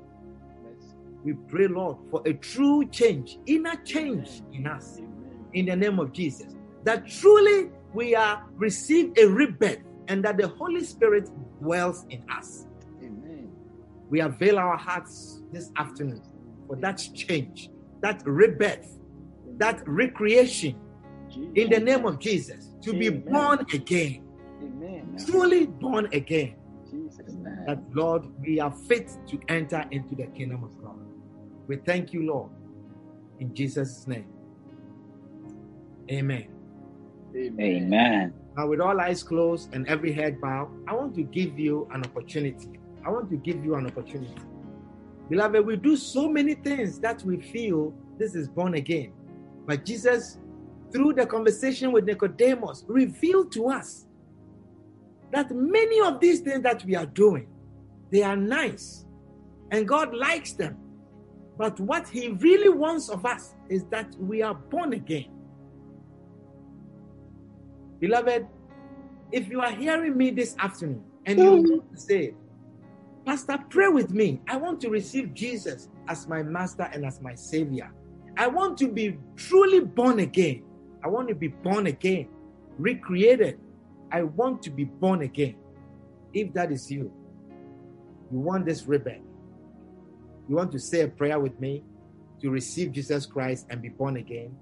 [1.24, 5.02] We pray, Lord, for a true change, inner change in us,
[5.54, 6.54] in the name of Jesus.
[6.84, 11.30] That truly we are received a rebirth and that the Holy Spirit
[11.62, 12.66] dwells in us.
[13.01, 13.51] Amen.
[14.10, 16.22] We avail our hearts this afternoon
[16.68, 17.70] for that change,
[18.01, 18.99] that rebirth,
[19.58, 20.80] that recreation
[21.56, 24.24] in the name of Jesus to be born again,
[24.62, 25.18] Amen.
[25.26, 26.56] truly born again.
[26.91, 27.34] Jesus.
[27.66, 30.99] That Lord, we are fit to enter into the kingdom of God.
[31.68, 32.51] We thank you, Lord,
[33.39, 34.26] in Jesus' name.
[36.12, 36.47] Amen.
[37.36, 37.60] Amen.
[37.60, 38.34] Amen.
[38.56, 42.04] Now, with all eyes closed and every head bowed, I want to give you an
[42.04, 42.80] opportunity.
[43.06, 44.36] I want to give you an opportunity.
[45.30, 49.14] Beloved, we do so many things that we feel this is born again.
[49.65, 50.38] But Jesus,
[50.91, 54.06] through the conversation with Nicodemus, revealed to us
[55.32, 57.48] that many of these things that we are doing,
[58.11, 59.06] they are nice
[59.72, 60.77] and God likes them.
[61.57, 65.32] But what He really wants of us is that we are born again.
[68.03, 68.45] Beloved,
[69.31, 72.34] if you are hearing me this afternoon and you want to say,
[73.25, 74.41] Pastor, pray with me.
[74.49, 77.93] I want to receive Jesus as my master and as my savior.
[78.38, 80.65] I want to be truly born again.
[81.01, 82.27] I want to be born again,
[82.77, 83.57] recreated.
[84.11, 85.55] I want to be born again.
[86.34, 87.09] If that is you,
[88.34, 89.21] you want this rebirth.
[90.49, 91.85] You want to say a prayer with me
[92.41, 94.53] to receive Jesus Christ and be born again.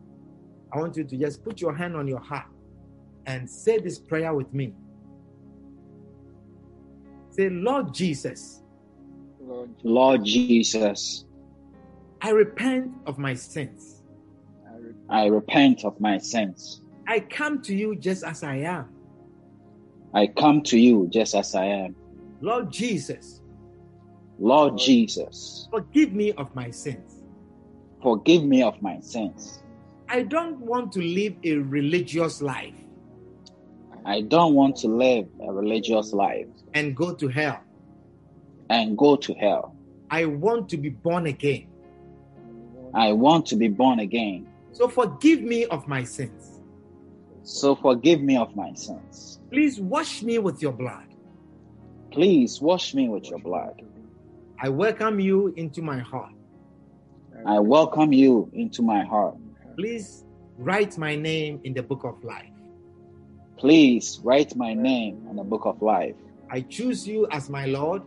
[0.72, 2.46] I want you to just put your hand on your heart
[3.26, 4.74] and say this prayer with me.
[7.32, 8.62] Say, Lord Jesus,
[9.40, 11.26] Lord, Lord Jesus,
[12.22, 14.04] I repent of my sins.
[14.68, 14.96] I repent.
[15.10, 16.82] I repent of my sins.
[17.08, 18.90] I come to you just as I am.
[20.14, 21.96] I come to you just as I am.
[22.42, 23.42] Lord Jesus,
[24.40, 27.24] Lord Jesus, forgive me of my sins.
[28.02, 29.60] forgive me of my sins.
[30.10, 32.81] I don't want to live a religious life
[34.06, 37.62] I don't want to live a religious life and go to hell.
[38.70, 39.76] and go to hell.
[40.10, 41.68] I want to be born again.
[42.94, 44.48] I want to be born again.
[44.74, 46.62] So forgive me of my sins.
[47.44, 49.40] So forgive me of my sins.
[49.52, 51.08] Please wash me with your blood.
[52.14, 53.74] Please wash me with your blood.
[54.62, 56.34] I welcome you into my heart.
[57.46, 59.36] I welcome you into my heart.
[59.78, 60.26] Please
[60.58, 62.51] write my name in the book of life.
[63.62, 66.16] Please write my name in the book of life.
[66.50, 68.02] I choose you as my Lord.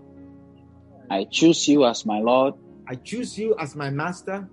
[1.08, 2.54] I choose you as my Lord.
[2.88, 4.50] I choose you as my master.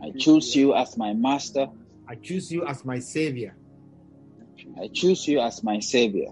[0.00, 1.66] I choose you as my master.
[2.08, 3.56] I choose you as my savior.
[4.80, 6.30] I choose you as my savior.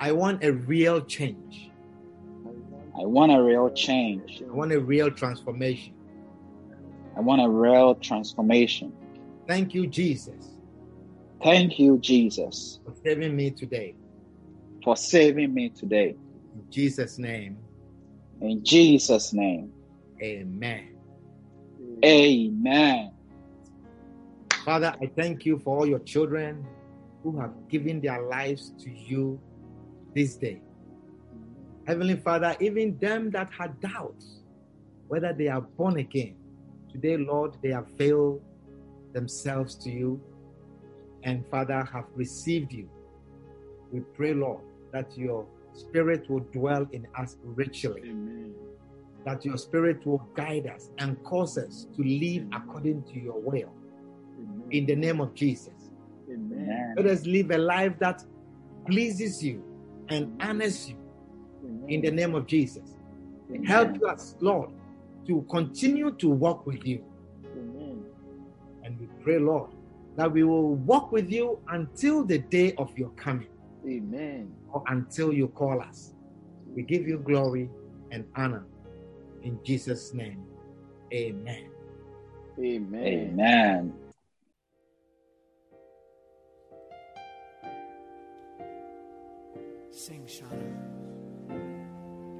[0.00, 1.70] I want a real change.
[2.46, 4.42] I want a real change.
[4.48, 5.92] I want a real transformation.
[7.14, 8.94] I want a real transformation.
[9.46, 10.51] Thank you, Jesus,
[11.42, 13.96] Thank you, Jesus, for saving me today.
[14.84, 16.16] for saving me today.
[16.54, 17.58] In Jesus' name,
[18.40, 19.72] In Jesus' name,
[20.22, 20.84] amen.
[22.04, 23.12] amen.
[24.64, 26.64] Father, I thank you for all your children
[27.22, 29.40] who have given their lives to you
[30.14, 30.60] this day.
[31.86, 34.42] Heavenly Father, even them that had doubts
[35.08, 36.36] whether they are born again,
[36.90, 38.40] today, Lord, they avail
[39.14, 40.22] themselves to you
[41.24, 42.88] and, Father, have received you.
[43.92, 44.62] We pray, Lord,
[44.92, 48.54] that your spirit will dwell in us richly, Amen.
[49.24, 53.72] that your spirit will guide us and cause us to live according to your will.
[54.38, 54.64] Amen.
[54.70, 55.90] In the name of Jesus.
[56.30, 56.94] Amen.
[56.96, 58.24] Let us live a life that
[58.86, 59.62] pleases you
[60.08, 60.96] and honors you
[61.88, 62.96] in the name of Jesus.
[63.66, 64.70] Help us, Lord,
[65.26, 67.04] to continue to walk with you.
[67.56, 68.04] Amen.
[68.82, 69.70] And we pray, Lord,
[70.16, 73.48] that we will walk with you until the day of your coming
[73.86, 74.52] Amen.
[74.72, 76.14] or until you call us.
[76.74, 77.68] We give you glory
[78.10, 78.64] and honor
[79.42, 80.44] in Jesus' name.
[81.12, 81.70] Amen.
[82.58, 83.04] Amen.
[83.06, 83.92] Amen.
[89.90, 90.72] Sing, Shauna.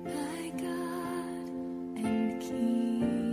[0.05, 1.49] My God
[2.05, 3.32] and King,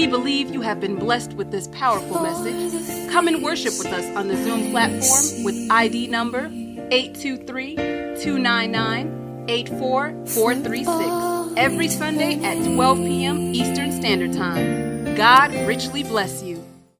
[0.00, 3.12] We believe you have been blessed with this powerful message.
[3.12, 6.46] Come and worship with us on the Zoom platform with ID number
[6.90, 13.54] 823 299 84436 every Sunday at 12 p.m.
[13.54, 15.14] Eastern Standard Time.
[15.16, 16.49] God richly bless you.